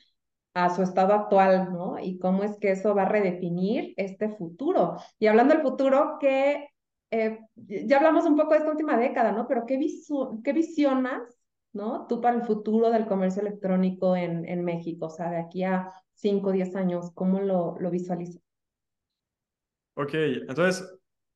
a 0.55 0.75
su 0.75 0.83
estado 0.83 1.15
actual, 1.15 1.73
¿no? 1.73 1.99
Y 2.01 2.19
cómo 2.19 2.43
es 2.43 2.59
que 2.59 2.73
eso 2.73 2.95
va 2.95 3.03
a 3.03 3.09
redefinir 3.09 3.95
este 3.97 4.31
futuro. 4.31 4.97
Y 5.19 5.29
hablando 5.29 5.55
del 5.55 5.63
futuro, 5.63 6.17
que 6.19 6.69
eh, 7.13 7.39
ya 7.55 7.99
hablamos 7.99 8.25
un 8.25 8.37
poco 8.37 8.53
de 8.53 8.59
esta 8.59 8.71
última 8.71 8.97
década, 8.97 9.31
¿no? 9.31 9.47
Pero 9.47 9.65
¿qué, 9.65 9.77
visu 9.77 10.41
qué 10.43 10.53
visionas, 10.53 11.23
¿no? 11.73 12.07
Tú 12.07 12.21
para 12.21 12.37
el 12.37 12.43
futuro 12.43 12.91
del 12.91 13.07
comercio 13.07 13.43
electrónico 13.43 14.17
en, 14.17 14.47
en 14.49 14.65
México, 14.65 15.07
o 15.07 15.11
sea, 15.11 15.31
de 15.31 15.39
aquí 15.39 15.65
a 15.65 15.93
5 16.15 16.49
o 16.49 16.53
10 16.53 16.75
años, 16.77 17.11
¿cómo 17.15 17.41
lo, 17.41 17.77
lo 17.79 17.91
visualizas? 17.91 18.43
Ok, 19.95 20.15
entonces, 20.15 20.83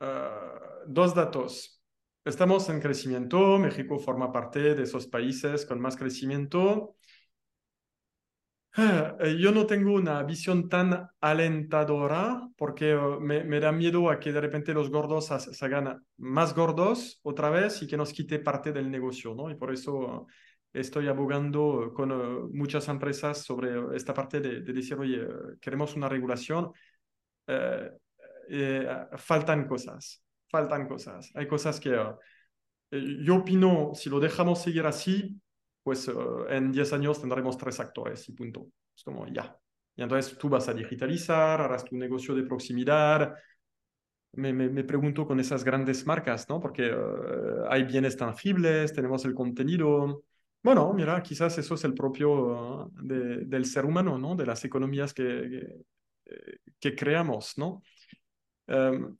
uh, 0.00 0.86
dos 0.86 1.14
datos. 1.14 1.82
Estamos 2.24 2.68
en 2.70 2.80
crecimiento, 2.80 3.58
México 3.58 3.98
forma 3.98 4.32
parte 4.32 4.74
de 4.74 4.82
esos 4.82 5.06
países 5.06 5.66
con 5.66 5.80
más 5.80 5.96
crecimiento. 5.96 6.96
Uh, 8.76 9.24
yo 9.38 9.52
no 9.52 9.66
tengo 9.66 9.92
una 9.92 10.22
visión 10.24 10.68
tan 10.68 11.08
alentadora 11.20 12.48
porque 12.56 12.96
uh, 12.96 13.20
me, 13.20 13.44
me, 13.44 13.60
da 13.60 13.70
miedo 13.70 14.10
a 14.10 14.18
que 14.18 14.32
de 14.32 14.40
repente 14.40 14.74
los 14.74 14.90
gordos 14.90 15.26
se 15.26 15.64
hagan 15.64 16.04
más 16.16 16.54
gordos 16.54 17.20
otra 17.22 17.50
vez 17.50 17.80
y 17.82 17.86
que 17.86 17.96
nos 17.96 18.12
quite 18.12 18.40
parte 18.40 18.72
del 18.72 18.90
negocio, 18.90 19.32
¿no? 19.34 19.48
Y 19.48 19.54
por 19.54 19.72
eso 19.72 20.26
estoy 20.72 21.06
abogando 21.06 21.92
con 21.94 22.52
muchas 22.52 22.88
empresas 22.88 23.44
sobre 23.44 23.96
esta 23.96 24.12
parte 24.12 24.40
de, 24.40 24.62
de 24.62 24.72
decir, 24.72 24.98
oye, 24.98 25.24
queremos 25.60 25.94
una 25.94 26.08
regulación. 26.08 26.72
Uh, 27.46 27.96
eh, 28.48 29.06
faltan 29.16 29.66
cosas, 29.66 30.22
faltan 30.48 30.86
cosas. 30.86 31.30
Hay 31.34 31.46
cosas 31.46 31.80
que 31.80 31.94
eh, 32.90 33.16
yo 33.22 33.36
opino, 33.36 33.92
si 33.94 34.10
lo 34.10 34.20
dejamos 34.20 34.62
seguir 34.62 34.86
así, 34.86 35.40
pues 35.84 36.08
uh, 36.08 36.46
en 36.48 36.72
10 36.72 36.92
años 36.94 37.20
tendremos 37.20 37.56
tres 37.56 37.78
actores 37.78 38.28
y 38.28 38.32
punto. 38.32 38.66
Es 38.96 39.04
como 39.04 39.26
ya. 39.28 39.56
Y 39.94 40.02
entonces 40.02 40.36
tú 40.36 40.48
vas 40.48 40.68
a 40.68 40.74
digitalizar, 40.74 41.60
harás 41.60 41.84
tu 41.84 41.96
negocio 41.96 42.34
de 42.34 42.42
proximidad. 42.42 43.34
Me, 44.32 44.52
me, 44.52 44.68
me 44.68 44.82
pregunto 44.82 45.26
con 45.26 45.38
esas 45.38 45.62
grandes 45.62 46.04
marcas, 46.06 46.48
¿no? 46.48 46.58
Porque 46.58 46.90
uh, 46.90 47.66
hay 47.68 47.84
bienes 47.84 48.16
tangibles, 48.16 48.92
tenemos 48.92 49.24
el 49.26 49.34
contenido. 49.34 50.24
Bueno, 50.62 50.92
mira, 50.94 51.22
quizás 51.22 51.56
eso 51.58 51.74
es 51.74 51.84
el 51.84 51.94
propio 51.94 52.86
uh, 52.86 52.90
de, 53.02 53.44
del 53.44 53.66
ser 53.66 53.84
humano, 53.84 54.18
¿no? 54.18 54.34
De 54.34 54.46
las 54.46 54.64
economías 54.64 55.12
que, 55.12 55.24
que, 56.24 56.58
que 56.80 56.96
creamos, 56.96 57.58
¿no? 57.58 57.82
Um, 58.66 59.16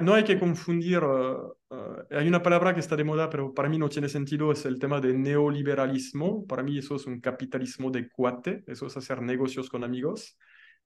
no 0.00 0.14
hay 0.14 0.22
que 0.22 0.38
confundir, 0.38 1.02
uh, 1.02 1.56
uh, 1.70 2.06
hay 2.10 2.28
una 2.28 2.42
palabra 2.42 2.72
que 2.72 2.80
está 2.80 2.94
de 2.94 3.02
moda, 3.02 3.28
pero 3.28 3.52
para 3.52 3.68
mí 3.68 3.78
no 3.78 3.88
tiene 3.88 4.08
sentido, 4.08 4.52
es 4.52 4.64
el 4.64 4.78
tema 4.78 5.00
de 5.00 5.12
neoliberalismo. 5.12 6.46
Para 6.46 6.62
mí 6.62 6.78
eso 6.78 6.96
es 6.96 7.06
un 7.06 7.20
capitalismo 7.20 7.90
de 7.90 8.08
cuate, 8.08 8.62
eso 8.66 8.86
es 8.86 8.96
hacer 8.96 9.20
negocios 9.22 9.68
con 9.68 9.82
amigos. 9.82 10.38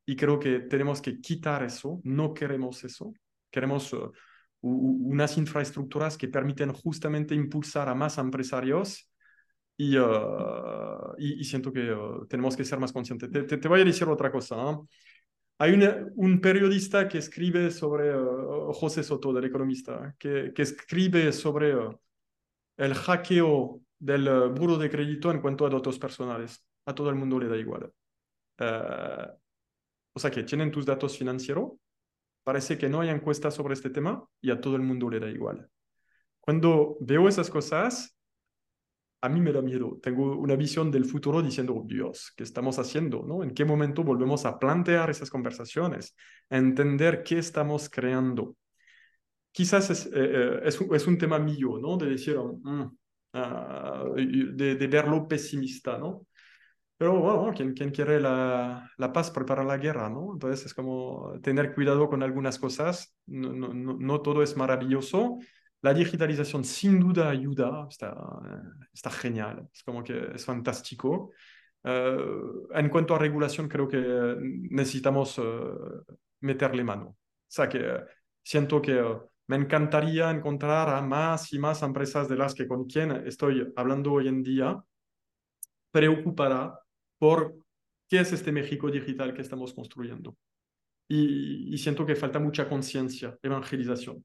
Y 0.07 0.17
creo 0.17 0.39
que 0.39 0.61
tenemos 0.61 1.03
que 1.03 1.21
quitar 1.21 1.63
eso, 1.63 2.01
no 2.05 2.33
queremos 2.33 2.85
eso. 2.85 3.13
Queremos 3.51 3.93
uh, 3.93 4.13
unas 4.63 5.37
infraestructuras 5.37 6.17
que 6.17 6.29
permiten 6.29 6.73
justamente 6.73 7.35
impulsar 7.35 7.89
a 7.91 7.95
más 7.95 8.17
empresarios 8.17 9.11
y, 9.77 9.97
y, 11.19 11.45
siento 11.45 11.71
que 11.71 11.95
tenemos 12.31 12.57
que 12.57 12.65
ser 12.65 12.79
más 12.79 12.93
conscientes. 12.93 13.31
Te, 13.31 13.43
te, 13.43 13.59
te, 13.59 13.69
voy 13.69 13.83
a 13.83 13.85
decir 13.85 14.09
otra 14.09 14.33
cosa. 14.33 14.57
Hay 15.59 15.73
una, 15.73 16.07
un 16.17 16.41
periodista 16.41 17.09
que 17.09 17.19
escribe 17.19 17.71
sobre, 17.71 18.15
uh, 18.15 18.73
José 18.75 19.03
Soto, 19.03 19.33
del 19.33 19.45
economista, 19.45 20.15
que, 20.19 20.53
que 20.55 20.63
escribe 20.63 21.33
sobre 21.33 21.75
uh, 21.75 21.99
el 22.77 22.95
hackeo 22.95 23.81
del 23.99 24.29
uh, 24.29 24.51
buro 24.51 24.77
de 24.77 24.91
crédito 24.91 25.31
en 25.31 25.41
cuanto 25.41 25.65
a 25.65 25.71
datos 25.71 25.99
personales. 25.99 26.63
A 26.85 26.95
todo 26.95 27.09
el 27.09 27.17
mundo 27.17 27.39
le 27.39 27.49
da 27.49 27.57
igual. 27.57 27.93
o 30.15 30.19
sea 30.21 30.31
que 30.31 30.45
tienen 30.45 30.71
tus 30.71 30.87
datos 30.87 31.19
financieros, 31.19 31.73
parece 32.45 32.79
que 32.79 32.89
no 32.89 33.01
hay 33.01 33.09
encuestas 33.09 33.55
sobre 33.55 33.75
este 33.75 33.91
tema 33.91 34.25
y 34.41 34.51
a 34.51 34.61
todo 34.61 34.77
el 34.77 34.83
mundo 34.83 35.11
le 35.11 35.21
da 35.21 35.29
igual. 35.29 35.69
Cuando 36.41 36.97
veo 37.01 37.29
esas 37.29 37.51
cosas, 37.51 38.16
a 39.21 39.29
mí 39.29 39.41
me 39.41 39.53
da 39.53 39.63
miedo. 39.63 39.99
Tengo 40.03 40.37
una 40.39 40.57
visión 40.57 40.91
del 40.91 41.05
futuro 41.05 41.43
diciendo, 41.43 41.83
Dios, 41.87 42.33
¿qué 42.37 42.45
estamos 42.45 42.79
haciendo? 42.79 43.25
¿no? 43.27 43.43
¿En 43.43 43.53
qué 43.53 43.65
momento 43.65 44.05
volvemos 44.05 44.45
a 44.45 44.59
plantear 44.59 45.11
esas 45.11 45.31
conversaciones? 45.31 46.15
Entender 46.51 47.23
qué 47.23 47.39
estamos 47.39 47.89
creando. 47.89 48.57
Quizás 49.53 49.91
es, 49.91 50.07
eh, 50.07 50.11
eh 50.15 50.61
es, 50.65 51.07
un 51.07 51.19
tema 51.19 51.39
mío, 51.39 51.79
¿no? 51.81 51.97
De 51.97 52.07
decir, 52.07 52.37
mm, 52.39 52.83
uh, 53.33 54.15
de, 54.15 54.75
de, 54.77 54.87
verlo 54.87 55.27
pesimista, 55.27 55.97
¿no? 55.99 56.27
Pero 56.99 57.21
bueno, 57.21 57.53
quien, 57.55 57.75
quien 57.75 57.91
quiere 57.91 58.21
la, 58.21 58.91
la, 58.97 59.13
paz 59.13 59.31
prepara 59.31 59.65
la 59.65 59.77
guerra, 59.79 60.09
¿no? 60.09 60.33
Entonces 60.33 60.67
es 60.67 60.75
como 60.75 61.39
tener 61.43 61.75
cuidado 61.75 62.09
con 62.09 62.23
algunas 62.23 62.59
cosas, 62.59 63.15
no, 63.27 63.53
no, 63.53 63.97
no 63.99 64.21
todo 64.23 64.43
es 64.43 64.57
maravilloso. 64.57 65.39
La 65.83 65.93
digitalización 65.95 66.65
sin 66.65 66.99
duda 66.99 67.29
ayuda, 67.29 67.87
está, 67.89 68.17
está 68.93 69.11
genial, 69.11 69.69
es 69.73 69.83
como 69.83 70.03
que 70.03 70.33
es 70.35 70.45
fantástico. 70.45 71.33
Uh, 71.85 72.67
en 72.75 72.89
cuanto 72.89 73.15
a 73.15 73.19
regulación, 73.19 73.69
creo 73.69 73.87
que 73.87 73.99
necesitamos 74.71 75.39
uh, 75.39 76.03
meterle 76.41 76.83
mano. 76.83 77.05
O 77.09 77.17
sea 77.47 77.69
que 77.69 78.01
siento 78.43 78.83
que 78.83 79.01
me 79.47 79.57
encantaría 79.57 80.31
encontrar 80.31 80.89
a 80.89 81.01
más 81.03 81.53
y 81.53 81.59
más 81.59 81.83
empresas 81.83 82.29
de 82.29 82.37
las 82.37 82.55
que 82.55 82.67
con 82.67 82.87
quien 82.87 83.13
estoy 83.27 83.73
hablando 83.77 84.15
hoy 84.15 84.27
en 84.29 84.43
día, 84.43 84.83
preocupada 85.93 86.81
por 87.19 87.55
qué 88.09 88.21
es 88.21 88.33
este 88.33 88.51
México 88.51 88.91
digital 88.91 89.33
que 89.33 89.43
estamos 89.43 89.73
construyendo. 89.73 90.37
Y, 91.09 91.73
y 91.73 91.79
siento 91.79 92.05
que 92.05 92.17
falta 92.17 92.41
mucha 92.41 92.69
conciencia, 92.69 93.39
evangelización. 93.41 94.25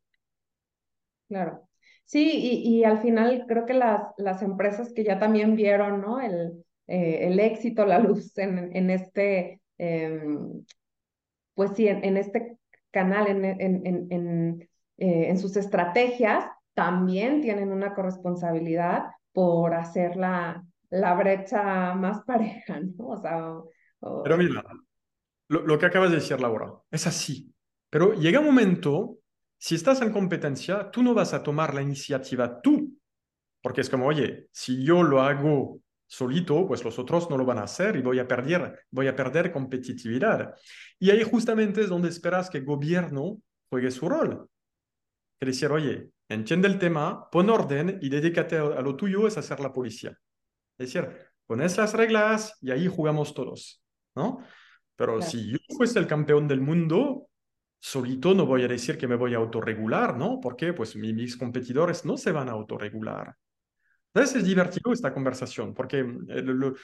Claro. 1.32 1.65
Sí, 2.04 2.30
y, 2.30 2.80
y, 2.80 2.84
al 2.84 3.00
final 3.00 3.46
creo 3.48 3.65
que 3.65 3.74
las, 3.74 4.02
las 4.17 4.41
empresas 4.41 4.91
que 4.91 5.06
ya 5.06 5.17
también 5.17 5.56
vieron 5.56 6.02
¿no? 6.02 6.20
el, 6.20 6.65
eh, 6.88 7.20
el 7.22 7.39
éxito, 7.39 7.86
la 7.86 8.00
luz 8.00 8.38
en, 8.38 8.76
en 8.76 8.89
este, 8.89 9.62
eh, 9.78 10.22
pues 11.54 11.72
sí, 11.74 11.88
en, 11.88 12.04
en, 12.04 12.17
este 12.17 12.58
canal, 12.91 13.28
en, 13.28 13.46
en, 13.46 14.70
eh, 14.98 15.30
en 15.30 15.39
sus 15.39 15.56
estrategias, 15.56 16.44
también 16.74 17.39
tienen 17.39 17.72
una 17.72 17.96
corresponsabilidad 17.96 19.06
por 19.32 19.74
hacer 19.74 20.17
la, 20.17 20.65
la 20.89 21.13
brecha 21.13 21.94
más 21.94 22.24
pareja, 22.26 22.82
¿no? 22.82 23.08
O 23.08 23.17
sea. 23.22 23.54
Pero 24.26 24.38
mira, 24.38 24.65
lo, 25.48 25.62
lo, 25.65 25.80
que 25.80 25.86
acabas 25.86 26.10
de 26.10 26.17
decir, 26.17 26.41
Laura, 26.41 26.74
es 26.91 27.08
así. 27.08 27.54
Pero 27.89 28.15
llega 28.15 28.41
un 28.41 28.48
momento, 28.48 29.21
si 29.63 29.76
estás 29.76 30.02
en 30.02 30.12
competencia, 30.12 30.89
tú 30.89 31.04
no 31.04 31.13
vas 31.13 31.36
a 31.36 31.43
tomar 31.43 31.76
la 31.76 31.84
iniciativa 31.84 32.60
tú, 32.63 32.97
porque 33.62 33.82
es 33.82 33.91
como, 33.91 34.08
oye, 34.08 34.47
si 34.52 34.84
yo 34.84 35.04
lo 35.04 35.21
hago 35.21 35.80
solito, 36.08 36.65
pues 36.65 36.84
los 36.84 36.97
otros 36.97 37.30
no 37.30 37.38
lo 37.38 37.45
van 37.45 37.60
a 37.60 37.63
hacer 37.65 37.95
y 37.95 38.02
voy 38.02 38.17
a 38.17 38.28
perder, 38.28 38.80
voy 38.89 39.06
a 39.06 39.15
perder 39.15 39.52
competitividad. 39.52 40.56
Y 40.97 41.12
ahí 41.12 41.21
justamente 41.21 41.82
es 41.82 41.89
donde 41.89 42.10
esperas 42.10 42.50
que 42.50 42.58
el 42.58 42.65
gobierno 42.65 43.39
juegue 43.69 43.91
su 43.91 44.10
rol. 44.10 44.50
Es 45.39 45.47
decir, 45.47 45.71
oye, 45.71 46.10
entiende 46.28 46.67
el 46.67 46.80
tema, 46.80 47.30
pon 47.30 47.52
orden 47.52 48.00
y 48.02 48.10
dedícate 48.10 48.58
a 48.58 48.82
lo 48.82 48.95
tuyo, 48.95 49.28
es 49.28 49.38
hacer 49.38 49.60
la 49.60 49.71
policía. 49.71 50.17
Es 50.76 50.91
decir, 50.91 51.08
pones 51.45 51.78
las 51.78 51.93
reglas 51.93 52.58
y 52.62 52.71
ahí 52.71 52.88
jugamos 52.88 53.36
todos, 53.36 53.84
¿no? 54.15 54.39
Pero 54.95 55.17
claro. 55.17 55.32
si 55.32 55.52
yo 55.52 55.60
fuese 55.78 56.00
el 56.00 56.08
campeón 56.08 56.47
del 56.47 56.62
mundo, 56.62 57.28
solito 57.82 58.34
no 58.36 58.46
voy 58.46 58.63
a 58.63 58.67
decir 58.67 58.98
que 58.98 59.08
me 59.08 59.15
voy 59.15 59.34
a 59.34 59.38
autorregular, 59.38 60.15
¿no? 60.15 60.39
Porque 60.39 60.72
pues 60.72 60.96
mis 60.96 61.36
competidores 61.36 62.06
no 62.06 62.15
se 62.15 62.32
van 62.32 62.48
a 62.48 62.52
autorregular. 62.52 63.36
Entonces 64.13 64.38
es 64.38 64.46
divertido 64.46 64.94
esta 64.94 65.13
conversación, 65.13 65.74
porque 65.74 66.04
lo, 66.04 66.54
lo, 66.54 66.76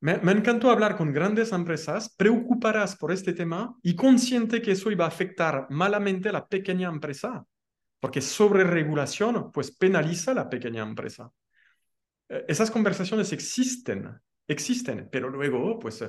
me, 0.00 0.18
me, 0.18 0.32
encantó 0.32 0.70
hablar 0.70 0.96
con 0.96 1.12
grandes 1.12 1.52
empresas 1.52 2.12
preocupadas 2.16 2.96
por 2.96 3.12
este 3.12 3.32
tema 3.32 3.76
y 3.82 3.94
consciente 3.94 4.60
que 4.60 4.72
eso 4.72 4.90
iba 4.90 5.04
a 5.04 5.08
afectar 5.08 5.68
malamente 5.70 6.30
a 6.30 6.32
la 6.32 6.46
pequeña 6.46 6.88
empresa, 6.88 7.44
porque 8.00 8.20
sobre 8.20 8.64
regulación 8.64 9.52
pues 9.52 9.70
penaliza 9.76 10.32
a 10.32 10.34
la 10.34 10.50
pequeña 10.50 10.82
empresa. 10.82 11.30
Esas 12.28 12.70
conversaciones 12.70 13.32
existen, 13.32 14.10
existen, 14.48 15.08
pero 15.12 15.28
luego, 15.28 15.78
pues, 15.78 16.02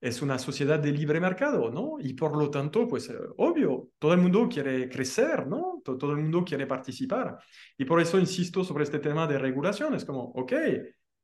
es 0.00 0.20
una 0.20 0.38
sociedad 0.38 0.78
de 0.78 0.92
libre 0.92 1.20
mercado, 1.20 1.70
¿no? 1.70 1.96
Y 1.98 2.12
por 2.14 2.36
lo 2.36 2.50
tanto, 2.50 2.86
pues, 2.86 3.10
obvio, 3.38 3.90
todo 3.98 4.12
el 4.12 4.20
mundo 4.20 4.48
quiere 4.48 4.88
crecer, 4.88 5.46
¿no? 5.46 5.80
Todo, 5.82 5.96
todo 5.96 6.12
el 6.12 6.18
mundo 6.18 6.44
quiere 6.44 6.66
participar. 6.66 7.38
Y 7.78 7.84
por 7.84 8.00
eso 8.00 8.18
insisto 8.18 8.64
sobre 8.64 8.84
este 8.84 8.98
tema 8.98 9.26
de 9.26 9.38
regulación. 9.38 9.94
Es 9.94 10.04
como, 10.04 10.24
ok, 10.24 10.52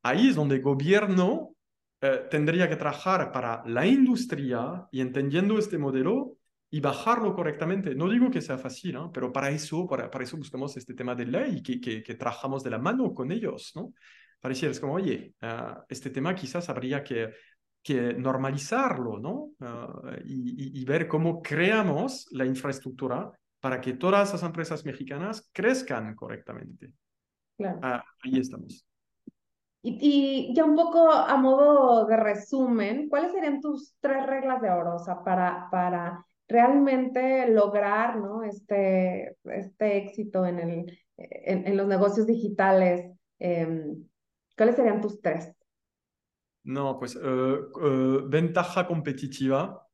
ahí 0.02 0.28
es 0.28 0.36
donde 0.36 0.56
el 0.56 0.62
gobierno 0.62 1.54
eh, 2.00 2.26
tendría 2.30 2.68
que 2.68 2.76
trabajar 2.76 3.30
para 3.30 3.62
la 3.66 3.86
industria 3.86 4.86
y 4.90 5.00
entendiendo 5.02 5.58
este 5.58 5.76
modelo 5.76 6.38
y 6.70 6.80
bajarlo 6.80 7.34
correctamente. 7.34 7.94
No 7.94 8.08
digo 8.08 8.30
que 8.30 8.40
sea 8.40 8.56
fácil, 8.56 8.94
¿no? 8.94 9.12
pero 9.12 9.32
para 9.32 9.50
eso, 9.50 9.86
para, 9.86 10.10
para 10.10 10.24
eso 10.24 10.36
buscamos 10.36 10.76
este 10.76 10.94
tema 10.94 11.14
de 11.14 11.26
ley 11.26 11.62
que, 11.62 11.80
que, 11.80 12.02
que 12.02 12.14
trabajamos 12.14 12.62
de 12.62 12.70
la 12.70 12.78
mano 12.78 13.12
con 13.12 13.30
ellos, 13.32 13.72
¿no? 13.74 13.92
Pareciera, 14.40 14.72
es 14.72 14.80
como, 14.80 14.94
oye, 14.94 15.34
uh, 15.42 15.82
este 15.88 16.08
tema 16.08 16.34
quizás 16.34 16.70
habría 16.70 17.04
que, 17.04 17.30
que 17.82 18.14
normalizarlo, 18.14 19.18
¿no? 19.18 19.50
Uh, 19.60 20.16
y, 20.24 20.80
y, 20.80 20.84
ver 20.84 21.08
cómo 21.08 21.40
creamos 21.40 22.26
la 22.30 22.44
infraestructura 22.44 23.30
para 23.60 23.80
que 23.80 23.94
todas 23.94 24.32
las 24.32 24.42
empresas 24.42 24.84
mexicanas 24.84 25.48
crezcan 25.52 26.14
correctamente. 26.14 26.92
Claro. 27.56 27.78
Uh, 27.78 28.00
ahí 28.24 28.38
estamos. 28.38 28.86
Y, 29.82 29.98
y, 30.00 30.54
ya 30.54 30.64
un 30.64 30.76
poco 30.76 31.10
a 31.10 31.36
modo 31.36 32.04
de 32.06 32.16
resumen, 32.16 33.08
¿cuáles 33.08 33.32
serían 33.32 33.60
tus 33.60 33.94
tres 34.00 34.26
reglas 34.26 34.60
de 34.60 34.70
oro, 34.70 34.96
o 34.96 34.98
sea, 34.98 35.22
para, 35.24 35.68
para 35.70 36.26
realmente 36.48 37.48
lograr, 37.48 38.18
¿no? 38.18 38.42
Este, 38.42 39.36
este 39.44 39.96
éxito 39.96 40.44
en, 40.44 40.58
el, 40.58 40.98
en, 41.16 41.66
en 41.66 41.76
los 41.78 41.86
negocios 41.86 42.26
digitales? 42.26 43.10
Eh, 43.38 43.94
¿Cuáles 44.54 44.76
serían 44.76 45.00
tus 45.00 45.22
tres? 45.22 45.50
No, 46.62 46.98
pues 46.98 47.16
uh, 47.16 47.20
uh, 47.20 48.28
ventaja 48.28 48.86
competitiva. 48.86 49.86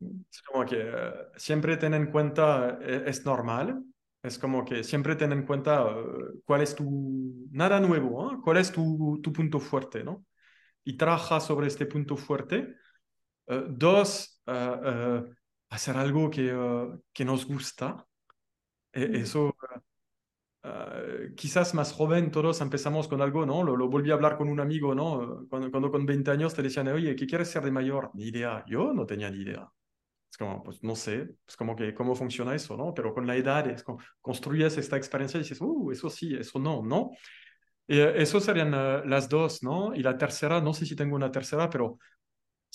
Es 0.00 0.42
como 0.42 0.64
que 0.66 0.76
uh, 0.76 1.32
siempre 1.36 1.76
ten 1.76 1.94
en 1.94 2.10
cuenta, 2.10 2.78
es 2.80 3.24
normal, 3.24 3.82
es 4.22 4.38
como 4.38 4.64
que 4.64 4.84
siempre 4.84 5.16
ten 5.16 5.32
en 5.32 5.46
cuenta 5.46 5.86
cuál 6.44 6.62
es 6.62 6.74
tu, 6.74 7.48
nada 7.50 7.80
nuevo, 7.80 8.32
¿eh? 8.32 8.36
cuál 8.42 8.58
es 8.58 8.72
tu, 8.72 9.20
tu, 9.22 9.32
punto 9.32 9.60
fuerte, 9.60 10.02
¿no? 10.02 10.24
Y 10.82 10.96
trabaja 10.96 11.40
sobre 11.40 11.66
este 11.66 11.86
punto 11.86 12.16
fuerte. 12.16 12.74
dos, 13.46 14.42
hacer 15.68 15.96
algo 15.96 16.30
que, 16.30 16.54
que 17.12 17.24
nos 17.24 17.46
gusta. 17.46 18.06
E 18.92 19.20
eso 19.20 19.54
Uh, 20.64 21.34
quizás 21.34 21.74
más 21.74 21.92
joven 21.92 22.30
todos 22.30 22.62
empezamos 22.62 23.06
con 23.06 23.20
algo, 23.20 23.44
¿no? 23.44 23.62
Lo, 23.62 23.76
lo, 23.76 23.88
volví 23.90 24.10
a 24.10 24.14
hablar 24.14 24.38
con 24.38 24.48
un 24.48 24.60
amigo, 24.60 24.94
¿no? 24.94 25.46
Cuando, 25.50 25.70
cuando 25.70 25.90
con 25.90 26.06
20 26.06 26.30
años 26.30 26.54
te 26.54 26.62
decían, 26.62 26.88
oye, 26.88 27.14
¿qué 27.14 27.26
quieres 27.26 27.50
ser 27.50 27.62
de 27.64 27.70
mayor? 27.70 28.10
Ni 28.14 28.24
idea. 28.28 28.64
Yo 28.66 28.94
no 28.94 29.04
tenía 29.04 29.30
ni 29.30 29.42
idea. 29.42 29.70
Es 30.30 30.38
como, 30.38 30.62
pues 30.62 30.82
no 30.82 30.96
sé, 30.96 31.36
es 31.46 31.56
como 31.56 31.76
que 31.76 31.92
cómo 31.92 32.14
funciona 32.14 32.54
eso, 32.54 32.78
¿no? 32.78 32.94
Pero 32.94 33.12
con 33.12 33.26
la 33.26 33.36
edad 33.36 33.68
es 33.68 33.82
como, 33.82 34.00
construyes 34.22 34.78
esta 34.78 34.96
experiencia 34.96 35.38
y 35.38 35.42
dices, 35.42 35.60
uh, 35.60 35.92
eso 35.92 36.08
sí, 36.08 36.34
eso 36.34 36.58
no, 36.58 36.82
¿no? 36.82 37.10
Y, 37.86 38.00
uh, 38.00 38.08
eso 38.16 38.40
serían 38.40 38.72
uh, 38.72 39.06
las 39.06 39.28
dos, 39.28 39.62
¿no? 39.62 39.94
Y 39.94 40.02
la 40.02 40.16
tercera, 40.16 40.62
no 40.62 40.72
sé 40.72 40.86
si 40.86 40.96
tengo 40.96 41.14
una 41.14 41.30
tercera, 41.30 41.68
pero 41.68 41.98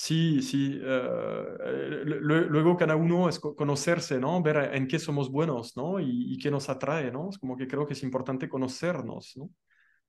Sí, 0.01 0.41
sí. 0.41 0.79
Uh, 0.81 2.05
luego 2.05 2.77
cada 2.77 2.95
uno 2.95 3.27
es 3.27 3.38
conocerse, 3.38 4.17
¿no? 4.17 4.41
Ver 4.41 4.73
en 4.73 4.88
qué 4.88 4.97
somos 4.97 5.29
buenos, 5.29 5.75
¿no? 5.75 5.99
Y, 5.99 6.38
qué 6.38 6.49
nos 6.49 6.69
atrae, 6.69 7.12
¿no? 7.12 7.29
Es 7.29 7.38
como 7.38 7.57
que 7.57 7.67
creo 7.67 7.85
que 7.85 7.93
es 7.93 8.03
importante 8.03 8.47
conocernos, 8.47 9.33
¿no? 9.35 9.49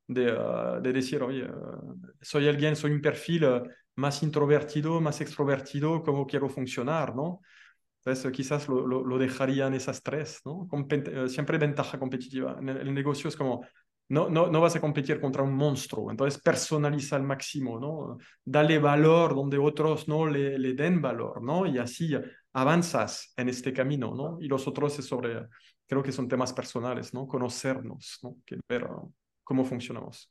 De, 0.07 0.27
de 0.81 0.93
decir, 0.93 1.21
oye, 1.25 1.49
soy 2.21 2.47
alguien, 2.49 2.77
soy 2.77 2.93
un 2.93 3.01
perfil 3.01 3.45
más 3.97 4.23
introvertido, 4.23 5.01
más 5.01 5.21
extrovertido, 5.21 6.05
¿cómo 6.05 6.25
quiero 6.25 6.49
funcionar, 6.49 7.17
¿no? 7.17 7.41
Entonces 7.99 8.31
quizás 8.31 8.69
lo, 8.69 8.87
lo, 8.87 9.05
lo 9.05 9.19
dejaría 9.19 9.67
en 9.67 9.75
esas 9.75 10.05
tres, 10.05 10.41
¿no? 10.45 10.69
Siempre 11.27 11.59
ventaja 11.59 11.99
competitiva. 11.99 12.57
En 12.61 12.69
el 12.69 12.95
negocio 12.95 13.27
es 13.27 13.37
como, 13.37 13.67
no, 14.11 14.29
no, 14.29 14.49
no, 14.49 14.61
vas 14.61 14.75
a 14.75 14.81
competir 14.81 15.21
contra 15.21 15.43
un 15.43 15.55
monstruo. 15.55 16.11
Entonces 16.11 16.43
personaliza 16.43 17.17
al 17.17 17.23
máximo, 17.23 17.79
¿no? 17.79 18.19
Dale 18.45 18.79
valor 18.79 19.35
donde 19.35 19.57
otros 19.57 20.09
no 20.09 20.27
le, 20.27 20.59
le, 20.59 20.75
den 20.75 21.01
valor, 21.01 21.43
¿no? 21.43 21.65
Y 21.65 21.79
así 21.79 22.15
avanzas 22.53 23.33
en 23.37 23.49
este 23.49 23.73
camino, 23.73 24.13
¿no? 24.15 24.39
Y 24.41 24.49
los 24.49 24.67
otros 24.67 24.99
es 24.99 25.07
sobre, 25.07 25.47
creo 25.87 26.03
que 26.03 26.13
son 26.13 26.27
temas 26.27 26.53
personales, 26.53 27.15
¿no? 27.15 27.29
Conocernos, 27.29 28.19
¿no? 28.23 28.37
Que 28.45 28.59
ver 28.69 28.89
cómo 29.45 29.65
funcionamos. 29.65 30.31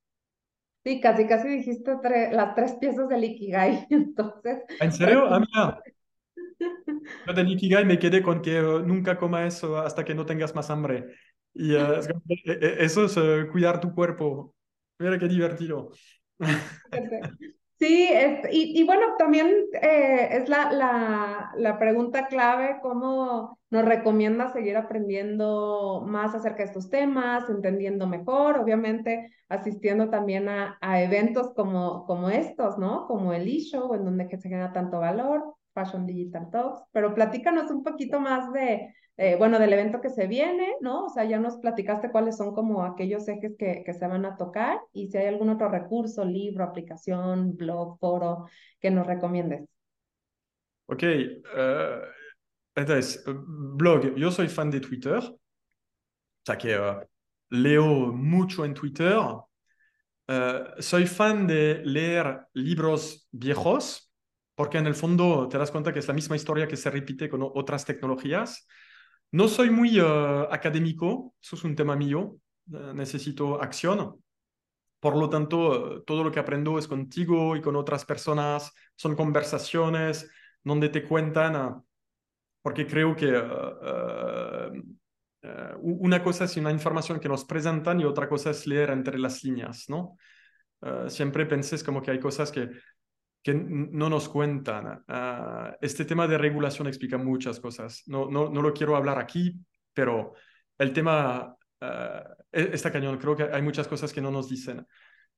Sí, 0.84 1.00
casi, 1.00 1.26
casi 1.28 1.48
dijiste 1.48 1.92
las 2.32 2.56
tres 2.56 2.74
piezas 2.80 3.08
del 3.08 3.24
Ikigai, 3.24 3.88
entonces... 3.90 4.60
¿En 4.80 4.92
serio? 4.92 5.26
Ah, 5.30 5.40
mira. 5.40 5.82
Yo 7.28 7.34
del 7.34 7.52
Ikigai 7.52 7.86
me 7.86 8.00
quedé 8.00 8.22
con 8.22 8.42
que 8.42 8.62
uh, 8.62 8.80
nunca 8.80 9.18
coma 9.18 9.46
eso 9.46 9.78
hasta 9.78 10.04
que 10.04 10.14
no 10.14 10.26
tengas 10.26 10.54
más 10.56 10.70
hambre. 10.70 11.16
Y 11.60 11.76
uh, 11.76 12.00
eso 12.80 13.04
es 13.04 13.18
uh, 13.18 13.52
cuidar 13.52 13.82
tu 13.82 13.94
cuerpo. 13.94 14.56
Mira 14.98 15.20
qué 15.20 15.28
divertido. 15.28 15.92
Sí, 17.80 18.10
y, 18.52 18.84
bueno, 18.84 19.16
también 19.18 19.48
eh, 19.82 20.28
es 20.32 20.50
la, 20.50 20.70
la, 20.70 21.52
la, 21.56 21.80
pregunta 21.80 22.28
clave, 22.28 22.80
¿cómo 22.82 23.58
nos 23.70 23.86
recomienda 23.86 24.52
seguir 24.52 24.76
aprendiendo 24.76 26.04
más 26.06 26.36
acerca 26.36 26.58
de 26.58 26.66
estos 26.66 26.90
temas, 26.90 27.50
entendiendo 27.50 28.06
mejor, 28.06 28.58
obviamente 28.58 29.32
asistiendo 29.48 30.10
también 30.10 30.50
a, 30.50 30.78
a 30.82 31.02
eventos 31.02 31.54
como, 31.56 32.06
como 32.06 32.30
estos, 32.30 32.78
¿no? 32.78 33.08
Como 33.08 33.32
el 33.32 33.48
e-show, 33.48 33.94
en 33.94 34.04
donde 34.04 34.28
se 34.30 34.50
genera 34.50 34.74
tanto 34.74 35.00
valor, 35.00 35.56
Fashion 35.74 36.06
Digital 36.06 36.50
Talks, 36.52 36.84
pero 36.92 37.14
platícanos 37.14 37.72
un 37.72 37.84
poquito 37.84 38.20
más 38.20 38.52
de, 38.52 38.94
eh, 39.22 39.36
bueno, 39.36 39.60
del 39.60 39.74
evento 39.74 40.00
que 40.00 40.10
se 40.10 40.28
viene, 40.28 40.76
¿no? 40.80 41.08
O 41.08 41.10
sea, 41.10 41.26
ya 41.26 41.40
nos 41.40 41.58
platicaste 41.58 42.10
cuáles 42.10 42.38
son 42.38 42.56
como 42.56 42.86
aquellos 42.86 43.28
ejes 43.28 43.52
que, 43.60 43.84
que 43.86 43.94
se 43.94 44.08
van 44.08 44.26
a 44.26 44.38
tocar 44.38 44.80
y 44.94 45.10
si 45.10 45.18
hay 45.18 45.26
algún 45.26 45.50
otro 45.50 45.68
recurso, 45.68 46.24
libro, 46.24 46.64
aplicación, 46.64 47.58
blog, 47.58 48.00
foro 48.00 48.46
que 48.80 48.90
nos 48.90 49.06
recomiendes. 49.06 49.68
Ok, 50.86 51.04
uh, 51.04 52.06
entonces, 52.74 53.22
blog, 53.28 54.16
yo 54.16 54.32
soy 54.32 54.48
fan 54.48 54.72
de 54.72 54.80
Twitter, 54.80 55.18
o 55.18 55.40
sea 56.46 56.58
que 56.58 56.80
uh, 56.80 57.06
leo 57.50 58.14
mucho 58.14 58.64
en 58.64 58.74
Twitter, 58.74 59.18
uh, 59.18 60.82
soy 60.82 61.08
fan 61.08 61.46
de 61.46 61.82
leer 61.84 62.48
libros 62.54 63.28
viejos, 63.32 64.14
porque 64.56 64.78
en 64.78 64.88
el 64.88 64.96
fondo 64.96 65.50
te 65.50 65.58
das 65.58 65.72
cuenta 65.72 65.92
que 65.92 66.00
es 66.00 66.08
la 66.08 66.14
misma 66.14 66.38
historia 66.38 66.70
que 66.70 66.78
se 66.78 66.90
repite 66.90 67.28
con 67.28 67.42
otras 67.44 67.84
tecnologías. 67.84 68.66
No 69.32 69.48
soy 69.48 69.70
muy 69.70 70.00
uh, 70.00 70.48
académico, 70.52 71.36
eso 71.42 71.56
es 71.56 71.64
un 71.64 71.76
tema 71.76 71.96
mío, 71.96 72.38
uh, 72.72 72.94
necesito 72.94 73.62
acción. 73.62 74.24
Por 75.00 75.16
lo 75.16 75.30
tanto, 75.30 75.98
uh, 75.98 76.04
todo 76.04 76.24
lo 76.24 76.32
que 76.32 76.40
aprendo 76.40 76.80
es 76.80 76.88
contigo 76.88 77.56
y 77.56 77.62
con 77.62 77.76
otras 77.76 78.06
personas, 78.06 78.74
son 78.96 79.16
conversaciones 79.16 80.30
donde 80.64 80.90
te 80.90 81.04
cuentan, 81.04 81.84
porque 82.62 82.86
creo 82.86 83.16
que 83.16 83.32
una 85.82 86.22
cosa 86.22 86.44
es 86.44 86.58
una 86.58 86.72
información 86.72 87.20
que 87.20 87.30
nos 87.30 87.46
presentan 87.46 88.02
y 88.02 88.04
otra 88.04 88.28
cosa 88.28 88.50
es 88.50 88.68
leer 88.68 88.90
entre 88.90 89.18
las 89.18 89.42
líneas, 89.44 89.86
¿no? 89.88 90.18
siempre 91.08 91.46
pensé 91.46 91.82
como 91.84 92.02
que 92.02 92.12
hay 92.12 92.20
cosas 92.20 92.52
que 92.52 92.70
que 93.42 93.54
no 93.54 94.10
nos 94.10 94.28
cuentan. 94.28 95.04
Ah, 95.08 95.76
este 95.82 96.06
tema 96.06 96.28
de 96.28 96.38
regulación 96.38 96.88
explica 96.88 97.18
muchas 97.18 97.60
cosas. 97.60 98.04
No, 98.08 98.30
no, 98.30 98.50
no 98.50 98.62
lo 98.62 98.74
quiero 98.74 98.96
hablar 98.96 99.18
aquí, 99.18 99.56
pero 99.94 100.34
el 100.78 100.92
tema 100.94 101.56
uh, 101.82 102.36
está 102.52 102.92
cañón. 102.92 103.18
Creo 103.18 103.36
que 103.36 103.44
hay 103.44 103.62
muchas 103.62 103.88
cosas 103.88 104.12
que 104.12 104.22
no 104.22 104.32
nos 104.32 104.50
dicen. 104.50 104.86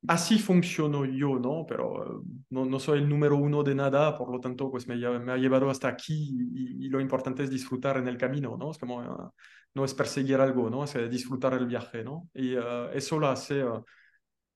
Así 0.07 0.39
funciono 0.39 1.05
yo, 1.05 1.37
¿no? 1.37 1.65
Pero 1.67 2.23
no, 2.49 2.65
no 2.65 2.79
soy 2.79 2.99
el 2.99 3.07
número 3.09 3.37
uno 3.37 3.61
de 3.61 3.75
nada, 3.75 4.17
por 4.17 4.31
lo 4.31 4.39
tanto, 4.39 4.71
pues 4.71 4.87
me, 4.87 4.95
me 5.19 5.31
ha 5.31 5.37
llevado 5.37 5.69
hasta 5.69 5.87
aquí 5.87 6.35
y, 6.55 6.89
lo 6.89 6.99
importante 6.99 7.43
es 7.43 7.51
disfrutar 7.51 7.97
en 7.97 8.07
el 8.07 8.17
camino, 8.17 8.57
¿no? 8.57 8.71
Es 8.71 8.79
como, 8.79 8.99
ah, 9.01 9.31
no 9.75 9.85
es 9.85 9.93
perseguir 9.93 10.37
algo, 10.37 10.71
¿no? 10.71 10.83
Es 10.83 10.93
disfrutar 11.09 11.53
el 11.53 11.67
viaje, 11.67 12.03
¿no? 12.03 12.29
Y 12.33 12.55
eso 12.93 13.19
lo 13.19 13.27
hace 13.27 13.63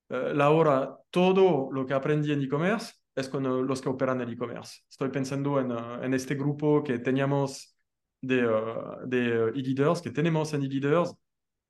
la 0.09 0.49
hora, 0.49 0.97
todo 1.11 1.69
lo 1.71 1.85
que 1.85 1.93
aprendí 1.93 2.31
en 2.31 2.41
e-commerce 2.41 2.93
es 3.16 3.30
con 3.30 3.43
los 3.66 3.82
que 3.82 3.89
operan 3.89 4.22
el 4.22 4.34
e-commerce. 4.34 4.82
Estoy 4.89 5.09
pensando 5.09 5.59
en, 5.59 5.72
uh, 5.72 6.03
en, 6.03 6.13
este 6.13 6.36
grupo 6.36 6.84
que 6.84 6.99
teníamos 6.99 7.78
de, 8.22 8.45
uh, 8.45 9.07
de 9.07 9.49
e-leaders, 9.49 10.01
que 10.01 10.11
tenemos 10.11 10.53
en 10.53 10.63
e-leaders, 10.63 11.16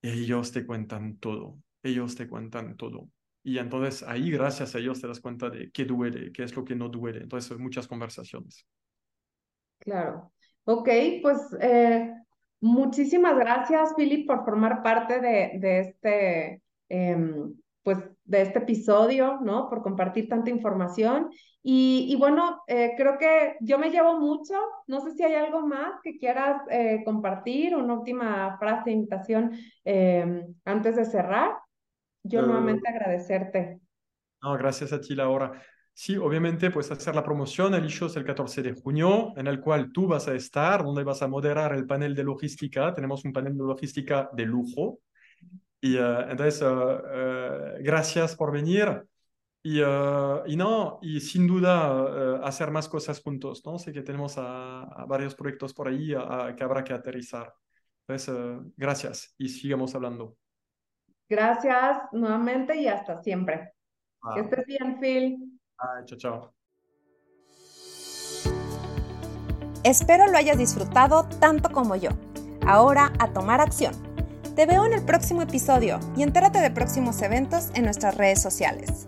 y 0.01 0.09
ellos 0.09 0.51
te 0.51 0.65
cuentan 0.65 1.17
todo, 1.17 1.57
ellos 1.83 2.15
te 2.15 2.27
cuentan 2.27 2.75
todo. 2.75 3.09
Y 3.43 3.59
entonces 3.59 4.01
ahí, 4.03 4.31
gracias 4.31 4.73
a 4.73 4.79
ellos, 4.79 4.99
te 4.99 5.07
das 5.07 5.19
cuenta 5.19 5.49
de 5.49 5.69
qué 5.71 5.85
duele, 5.85 6.31
qué 6.31 6.43
es 6.43 6.55
lo 6.55 6.65
que 6.65 6.75
no 6.75 6.89
duele. 6.89 7.21
Entonces, 7.21 7.55
muchas 7.59 7.87
conversaciones. 7.87 8.65
Claro. 9.77 10.31
Ok, 10.63 10.89
pues 11.21 11.55
eh, 11.61 12.11
muchísimas 12.59 13.37
gracias, 13.37 13.93
Philip, 13.95 14.25
por 14.25 14.43
formar 14.43 14.81
parte 14.81 15.19
de, 15.19 15.59
de 15.59 15.79
este 15.79 16.61
eh, 16.89 17.33
pues 17.83 17.99
de 18.25 18.41
este 18.41 18.59
episodio, 18.59 19.39
¿no? 19.41 19.69
Por 19.69 19.81
compartir 19.81 20.27
tanta 20.27 20.49
información. 20.49 21.29
Y, 21.67 22.15
bueno, 22.19 22.61
eh, 22.67 22.93
creo 22.95 23.17
que 23.17 23.55
yo 23.61 23.79
me 23.79 23.89
llevo 23.89 24.19
mucho. 24.19 24.53
No 24.85 25.01
sé 25.01 25.11
si 25.11 25.23
hay 25.23 25.33
algo 25.33 25.65
más 25.65 25.99
que 26.03 26.17
quieras 26.17 26.61
eh, 26.69 27.01
compartir, 27.03 27.75
una 27.75 27.95
última 27.95 28.55
frase, 28.59 28.91
invitación 28.91 29.51
em, 29.83 30.53
antes 30.63 30.95
de 30.95 31.05
cerrar. 31.05 31.55
Yo 32.21 32.43
nuevamente 32.43 32.87
agradecerte. 32.87 33.79
No, 34.43 34.53
gracias 34.57 34.93
a 34.93 35.01
ti, 35.01 35.15
Laura. 35.15 35.59
Sí, 35.91 36.17
obviamente, 36.17 36.71
pues 36.71 36.91
hacer 36.91 37.15
la 37.15 37.23
promoción. 37.23 37.73
El 37.73 37.87
show 37.87 38.07
es 38.09 38.15
el 38.15 38.25
14 38.25 38.61
de 38.61 38.73
junio, 38.73 39.33
en 39.37 39.47
el 39.47 39.61
cual 39.61 39.91
tú 39.91 40.07
vas 40.07 40.27
a 40.27 40.35
estar, 40.35 40.83
donde 40.83 41.03
vas 41.03 41.21
a 41.21 41.27
moderar 41.27 41.73
el 41.73 41.87
panel 41.87 42.13
de 42.13 42.25
logística. 42.25 42.93
Tenemos 42.93 43.23
un 43.25 43.33
panel 43.33 43.57
de 43.57 43.63
logística 43.63 44.29
de 44.33 44.45
lujo, 44.45 44.99
y 45.81 45.97
uh, 45.97 46.21
entonces, 46.29 46.61
uh, 46.61 47.81
gracias 47.81 48.35
por 48.35 48.51
venir. 48.51 49.03
Y, 49.63 49.81
y, 49.81 50.55
no, 50.55 50.99
y 51.01 51.19
sin 51.19 51.47
duda 51.47 52.45
hacer 52.45 52.69
más 52.69 52.87
cosas 52.87 53.19
juntos, 53.19 53.63
¿no? 53.65 53.79
Sé 53.79 53.91
que 53.91 54.03
tenemos 54.03 54.37
a, 54.37 54.83
a 54.83 55.05
varios 55.05 55.33
proyectos 55.33 55.73
por 55.73 55.87
ahí 55.87 56.13
a, 56.13 56.45
a, 56.45 56.55
que 56.55 56.63
habrá 56.63 56.83
que 56.83 56.93
aterrizar. 56.93 57.51
Entonces, 58.07 58.35
gracias 58.77 59.33
y 59.39 59.49
sigamos 59.49 59.95
hablando. 59.95 60.37
Gracias 61.27 61.97
nuevamente 62.11 62.75
y 62.77 62.87
hasta 62.87 63.23
siempre. 63.23 63.73
Que 64.35 64.41
estés 64.41 64.65
bien, 64.67 64.99
Phil. 64.99 65.59
Ay, 65.77 66.05
chao, 66.05 66.17
chao. 66.19 66.53
Espero 69.83 70.27
lo 70.27 70.37
hayas 70.37 70.57
disfrutado 70.57 71.27
tanto 71.39 71.69
como 71.69 71.95
yo. 71.95 72.09
Ahora 72.67 73.11
a 73.19 73.33
tomar 73.33 73.61
acción 73.61 74.14
te 74.55 74.65
veo 74.65 74.85
en 74.85 74.93
el 74.93 75.03
próximo 75.03 75.41
episodio 75.41 75.99
y 76.15 76.23
entérate 76.23 76.59
de 76.59 76.71
próximos 76.71 77.21
eventos 77.21 77.71
en 77.73 77.83
nuestras 77.83 78.15
redes 78.15 78.41
sociales. 78.41 79.07